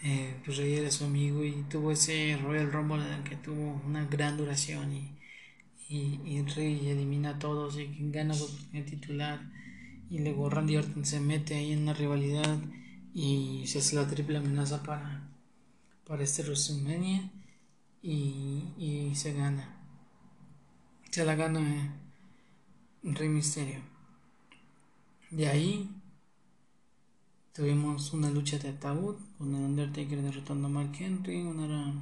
Eh, 0.04 0.36
pues 0.44 0.58
Rey 0.58 0.74
era 0.74 0.90
su 0.90 1.04
amigo 1.06 1.42
y 1.42 1.64
tuvo 1.70 1.90
ese 1.90 2.38
Royal 2.42 2.70
Rumble 2.70 3.02
que 3.24 3.34
tuvo 3.36 3.80
una 3.86 4.04
gran 4.04 4.36
duración 4.36 4.92
y, 4.92 5.16
y, 5.88 6.42
Rey 6.54 6.88
elimina 6.88 7.30
a 7.30 7.38
todos 7.38 7.78
y 7.78 7.88
gana 8.10 8.34
su 8.34 8.46
titular 8.84 9.40
y 10.10 10.18
luego 10.18 10.50
Randy 10.50 10.76
Orton 10.76 11.06
se 11.06 11.18
mete 11.18 11.54
ahí 11.54 11.72
en 11.72 11.82
una 11.82 11.94
rivalidad 11.94 12.58
y 13.14 13.64
se 13.66 13.78
hace 13.78 13.96
la 13.96 14.06
triple 14.06 14.36
amenaza 14.36 14.82
para 14.82 15.26
para 16.06 16.22
este 16.22 16.42
WrestleMania 16.42 17.30
y, 18.02 18.74
y 18.78 19.14
se 19.14 19.32
gana. 19.32 19.82
Se 21.10 21.24
la 21.24 21.34
gana 21.34 21.96
Rey 23.02 23.28
Misterio. 23.28 23.95
De 25.30 25.48
ahí 25.48 25.90
tuvimos 27.52 28.12
una 28.12 28.30
lucha 28.30 28.58
de 28.58 28.68
ataúd 28.68 29.16
con 29.38 29.54
el 29.54 29.62
Undertaker 29.62 30.22
derrotando 30.22 30.66
a 30.68 30.70
Mark 30.70 30.92
Henry, 30.98 31.42
una 31.42 31.94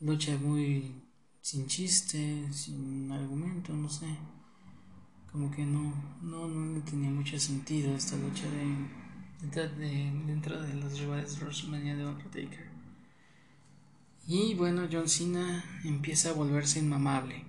lucha 0.00 0.36
muy 0.38 1.02
sin 1.40 1.66
chiste, 1.66 2.52
sin 2.52 3.10
argumento, 3.10 3.72
no 3.72 3.88
sé. 3.88 4.06
Como 5.30 5.50
que 5.50 5.64
no, 5.64 5.92
no, 6.22 6.48
no 6.48 6.82
tenía 6.82 7.10
mucho 7.10 7.38
sentido 7.38 7.94
esta 7.94 8.16
lucha 8.16 8.46
de, 8.50 9.58
de, 9.58 10.10
de 10.28 10.74
las 10.80 10.98
rivales 10.98 11.38
de 11.38 11.44
WrestleMania 11.44 11.96
de 11.96 12.06
Undertaker. 12.06 12.66
Y 14.28 14.54
bueno, 14.54 14.88
John 14.90 15.08
Cena 15.08 15.64
empieza 15.84 16.30
a 16.30 16.32
volverse 16.32 16.80
inmamable. 16.80 17.44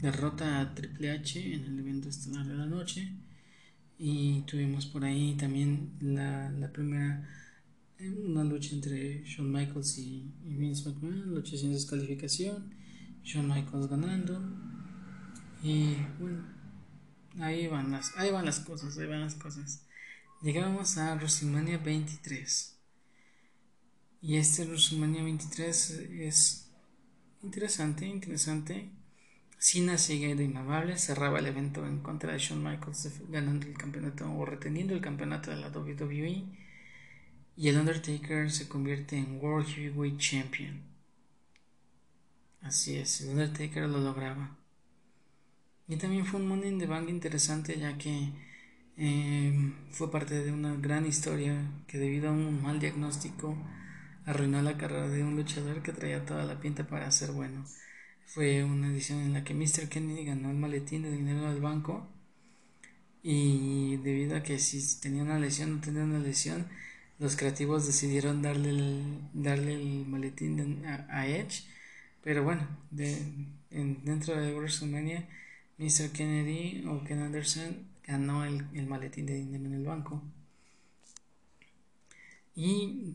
Derrota 0.00 0.60
a 0.60 0.74
Triple 0.74 1.10
H 1.10 1.54
en 1.54 1.64
el 1.64 1.78
evento 1.78 2.08
estelar 2.08 2.46
de 2.46 2.54
la 2.54 2.66
noche. 2.66 3.12
Y 3.98 4.42
tuvimos 4.42 4.86
por 4.86 5.04
ahí 5.04 5.36
también 5.36 5.96
la, 6.00 6.70
primera, 6.72 7.28
una 7.98 8.44
lucha 8.44 8.74
entre 8.74 9.24
Shawn 9.24 9.50
Michaels 9.50 9.98
y, 9.98 10.32
Vince 10.44 10.88
McMahon, 10.88 11.34
lucha 11.34 11.56
sin 11.56 11.72
descalificación. 11.72 12.72
Shawn 13.24 13.48
Michaels 13.48 13.88
ganando. 13.88 14.40
Y 15.62 15.96
bueno, 16.20 16.44
ahí 17.40 17.66
van 17.66 17.90
las, 17.90 18.16
ahí 18.16 18.30
van 18.30 18.44
las 18.44 18.60
cosas, 18.60 18.96
ahí 18.98 19.06
van 19.08 19.22
las 19.22 19.34
cosas. 19.34 19.84
Llegamos 20.42 20.96
a 20.98 21.16
WrestleMania 21.16 21.78
23. 21.78 22.78
Y 24.22 24.36
este 24.36 24.64
WrestleMania 24.64 25.24
23 25.24 25.90
es 26.20 26.70
interesante, 27.42 28.06
interesante. 28.06 28.92
Cena 29.58 29.98
sigue 29.98 30.36
de 30.36 30.44
inmamable, 30.44 30.96
cerraba 30.98 31.40
el 31.40 31.46
evento 31.46 31.84
en 31.84 31.98
contra 31.98 32.32
de 32.32 32.38
Shawn 32.38 32.62
Michaels 32.62 33.10
ganando 33.28 33.66
el 33.66 33.76
campeonato 33.76 34.32
o 34.32 34.44
reteniendo 34.44 34.94
el 34.94 35.00
campeonato 35.00 35.50
de 35.50 35.56
la 35.56 35.68
WWE. 35.68 36.44
Y 37.56 37.68
el 37.68 37.76
Undertaker 37.76 38.52
se 38.52 38.68
convierte 38.68 39.16
en 39.18 39.40
World 39.42 39.66
Heavyweight 39.66 40.18
Champion. 40.18 40.80
Así 42.62 42.96
es, 42.96 43.20
el 43.22 43.30
Undertaker 43.30 43.88
lo 43.88 43.98
lograba. 43.98 44.56
Y 45.88 45.96
también 45.96 46.24
fue 46.24 46.38
un 46.40 46.46
Money 46.46 46.68
in 46.68 46.78
the 46.78 46.86
Bank 46.86 47.08
interesante 47.08 47.78
ya 47.78 47.98
que 47.98 48.30
eh, 48.96 49.72
fue 49.90 50.10
parte 50.10 50.44
de 50.44 50.52
una 50.52 50.76
gran 50.76 51.04
historia 51.06 51.56
que 51.88 51.98
debido 51.98 52.28
a 52.28 52.32
un 52.32 52.62
mal 52.62 52.78
diagnóstico 52.78 53.56
arruinó 54.26 54.62
la 54.62 54.76
carrera 54.76 55.08
de 55.08 55.24
un 55.24 55.34
luchador 55.34 55.82
que 55.82 55.92
traía 55.92 56.24
toda 56.26 56.44
la 56.44 56.60
pinta 56.60 56.86
para 56.86 57.10
ser 57.10 57.32
bueno. 57.32 57.64
Fue 58.28 58.62
una 58.62 58.88
edición 58.88 59.20
en 59.20 59.32
la 59.32 59.42
que 59.42 59.54
Mr. 59.54 59.88
Kennedy 59.88 60.26
ganó 60.26 60.50
el 60.50 60.56
maletín 60.56 61.00
de 61.02 61.10
dinero 61.10 61.48
del 61.48 61.62
banco 61.62 62.06
y 63.22 63.96
debido 63.96 64.36
a 64.36 64.42
que 64.42 64.58
si 64.58 65.00
tenía 65.00 65.22
una 65.22 65.38
lesión 65.38 65.72
o 65.72 65.74
no 65.76 65.80
tenía 65.80 66.04
una 66.04 66.18
lesión, 66.18 66.68
los 67.18 67.36
creativos 67.36 67.86
decidieron 67.86 68.42
darle 68.42 68.68
el, 68.68 69.02
darle 69.32 69.76
el 69.76 70.04
maletín 70.06 70.84
a, 70.84 71.26
Edge. 71.26 71.64
Pero 72.22 72.44
bueno, 72.44 72.68
de, 72.90 73.16
dentro 73.70 74.38
de 74.38 74.54
WrestleMania, 74.54 75.26
Mr. 75.78 76.10
Kennedy 76.12 76.84
o 76.86 77.02
Ken 77.04 77.20
Anderson 77.22 77.86
ganó 78.06 78.44
el, 78.44 78.66
el 78.74 78.86
maletín 78.86 79.24
de 79.24 79.36
dinero 79.36 79.64
en 79.64 79.72
el 79.72 79.84
banco. 79.84 80.22
Y 82.54 83.14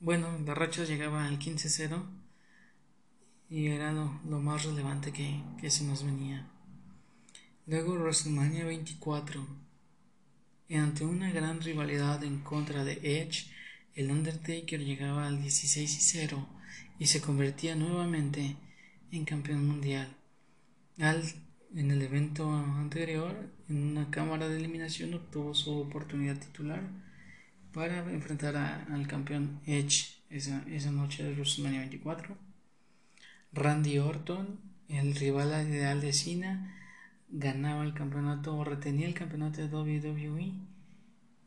bueno, 0.00 0.38
la 0.46 0.54
racha 0.54 0.84
llegaba 0.84 1.26
al 1.26 1.38
15-0 1.38 2.17
y 3.50 3.66
era 3.68 3.92
lo, 3.92 4.40
más 4.40 4.64
relevante 4.64 5.12
que, 5.12 5.70
se 5.70 5.84
nos 5.84 6.04
venía. 6.04 6.46
Luego 7.66 7.94
WrestleMania 7.94 8.64
24. 8.64 9.46
Y 10.68 10.74
ante 10.76 11.04
una 11.04 11.30
gran 11.32 11.60
rivalidad 11.60 12.22
en 12.24 12.40
contra 12.40 12.84
de 12.84 13.00
Edge, 13.02 13.46
el 13.94 14.10
Undertaker 14.10 14.80
llegaba 14.84 15.26
al 15.26 15.42
16-0 15.42 16.46
y 16.98 17.06
se 17.06 17.22
convertía 17.22 17.74
nuevamente 17.74 18.56
en 19.10 19.24
campeón 19.24 19.66
mundial. 19.66 20.14
Al, 20.98 21.22
en 21.74 21.90
el 21.90 22.02
evento 22.02 22.52
anterior, 22.52 23.50
en 23.68 23.82
una 23.82 24.10
cámara 24.10 24.48
de 24.48 24.58
eliminación, 24.58 25.14
obtuvo 25.14 25.54
su 25.54 25.74
oportunidad 25.78 26.36
titular 26.38 26.82
para 27.72 27.98
enfrentar 28.12 28.56
al 28.56 29.06
campeón 29.06 29.60
Edge 29.64 30.18
esa, 30.28 30.62
esa 30.68 30.90
noche 30.90 31.22
de 31.24 31.32
WrestleMania 31.32 31.80
24. 31.80 32.47
Randy 33.52 33.98
Orton, 33.98 34.60
el 34.88 35.14
rival 35.14 35.68
ideal 35.68 36.00
de 36.00 36.12
Cena, 36.12 36.76
ganaba 37.30 37.84
el 37.84 37.94
campeonato 37.94 38.56
o 38.56 38.64
retenía 38.64 39.06
el 39.06 39.14
campeonato 39.14 39.60
de 39.60 39.74
WWE 39.74 40.52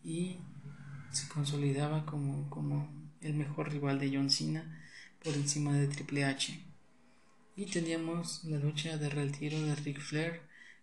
y 0.03 0.37
se 1.11 1.27
consolidaba 1.27 2.05
como, 2.05 2.49
como 2.49 2.89
el 3.21 3.35
mejor 3.35 3.71
rival 3.71 3.99
de 3.99 4.15
John 4.15 4.29
Cena 4.29 4.79
por 5.23 5.33
encima 5.35 5.73
de 5.73 5.87
Triple 5.87 6.25
H. 6.25 6.59
Y 7.55 7.65
teníamos 7.65 8.43
la 8.45 8.57
lucha 8.57 8.97
de 8.97 9.09
retiro 9.09 9.61
de 9.61 9.75
Ric 9.75 9.99
Flair 9.99 10.41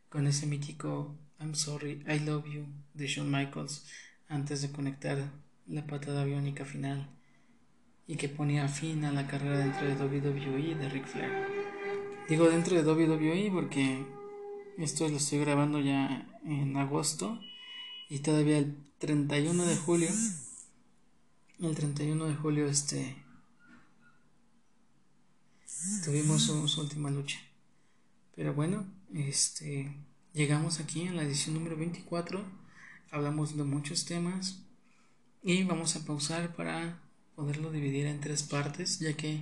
con 0.08 0.26
ese 0.26 0.46
mítico 0.46 1.16
I'm 1.40 1.54
sorry, 1.54 2.04
I 2.08 2.18
love 2.20 2.46
you 2.46 2.66
de 2.94 3.06
Shawn 3.06 3.30
Michaels 3.30 3.86
antes 4.28 4.62
de 4.62 4.70
conectar 4.70 5.30
la 5.66 5.86
patada 5.86 6.24
biónica 6.24 6.64
final 6.64 7.08
y 8.08 8.16
que 8.16 8.28
ponía 8.28 8.66
fin 8.68 9.04
a 9.04 9.12
la 9.12 9.26
carrera 9.28 9.58
dentro 9.58 9.86
de 9.86 9.94
WWE 9.94 10.74
de 10.74 10.88
Ric 10.88 11.06
Flair. 11.06 11.46
Digo 12.28 12.48
dentro 12.48 12.74
de 12.74 12.90
WWE 12.90 13.50
porque 13.52 14.04
esto 14.78 15.08
lo 15.08 15.18
estoy 15.18 15.38
grabando 15.40 15.78
ya 15.78 16.26
en 16.44 16.76
agosto 16.76 17.38
y 18.08 18.20
todavía 18.20 18.58
el 18.58 18.76
31 18.98 19.64
de 19.64 19.76
julio 19.76 20.08
el 21.60 21.74
31 21.74 22.24
de 22.26 22.34
julio 22.34 22.66
este 22.66 23.16
tuvimos 26.04 26.42
su, 26.42 26.80
última 26.80 27.10
lucha. 27.10 27.38
Pero 28.34 28.54
bueno, 28.54 28.86
este 29.12 29.94
llegamos 30.32 30.80
aquí 30.80 31.02
en 31.02 31.16
la 31.16 31.24
edición 31.24 31.54
número 31.54 31.76
24. 31.76 32.42
Hablamos 33.10 33.56
de 33.56 33.64
muchos 33.64 34.04
temas 34.04 34.62
y 35.42 35.64
vamos 35.64 35.96
a 35.96 36.04
pausar 36.04 36.54
para 36.54 37.02
poderlo 37.38 37.70
dividir 37.70 38.06
en 38.06 38.18
tres 38.18 38.42
partes, 38.42 38.98
ya 38.98 39.12
que 39.12 39.40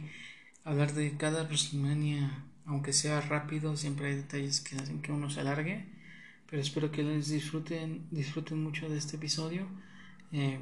hablar 0.64 0.92
de 0.92 1.16
cada 1.16 1.44
WrestleMania, 1.44 2.44
aunque 2.66 2.92
sea 2.92 3.22
rápido, 3.22 3.74
siempre 3.78 4.08
hay 4.08 4.16
detalles 4.16 4.60
que 4.60 4.76
hacen 4.76 5.00
que 5.00 5.12
uno 5.12 5.30
se 5.30 5.40
alargue. 5.40 5.86
Pero 6.50 6.60
espero 6.60 6.92
que 6.92 7.02
les 7.02 7.28
disfruten, 7.28 8.06
disfruten 8.10 8.62
mucho 8.62 8.86
de 8.90 8.98
este 8.98 9.16
episodio. 9.16 9.66
Eh, 10.30 10.60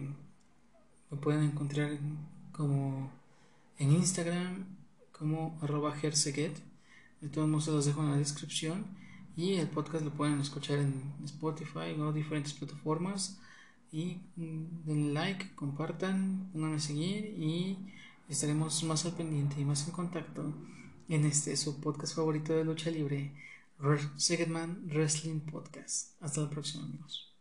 lo 1.11 1.21
pueden 1.21 1.43
encontrar 1.43 1.99
como 2.53 3.11
en 3.79 3.91
Instagram 3.91 4.67
como 5.11 5.59
arroba. 5.61 5.93
De 6.01 7.29
todos 7.33 7.49
modos 7.49 7.65
se 7.65 7.73
los 7.73 7.85
dejo 7.85 8.01
en 8.05 8.13
la 8.13 8.17
descripción. 8.17 8.87
Y 9.37 9.55
el 9.55 9.67
podcast 9.67 10.05
lo 10.05 10.13
pueden 10.13 10.41
escuchar 10.41 10.79
en 10.79 11.03
Spotify 11.25 11.99
o 11.99 12.13
diferentes 12.13 12.53
plataformas. 12.53 13.41
Y 13.95 14.21
mm, 14.35 14.87
denle 14.87 15.13
like, 15.13 15.55
compartan, 15.55 16.51
pónganme 16.53 16.79
a 16.79 16.81
seguir 16.81 17.27
y 17.39 17.79
estaremos 18.29 18.83
más 18.83 19.07
al 19.07 19.13
pendiente 19.13 19.61
y 19.61 19.65
más 19.65 19.87
en 19.87 19.93
contacto 19.95 20.53
en 21.09 21.25
este 21.25 21.57
su 21.57 21.81
podcast 21.81 22.17
favorito 22.17 22.53
de 22.53 22.65
lucha 22.65 22.91
libre, 22.91 23.31
Segedman 24.17 24.89
Wrestling 24.89 25.39
Podcast. 25.39 26.21
Hasta 26.21 26.41
la 26.41 26.51
próxima 26.51 26.83
amigos. 26.83 27.33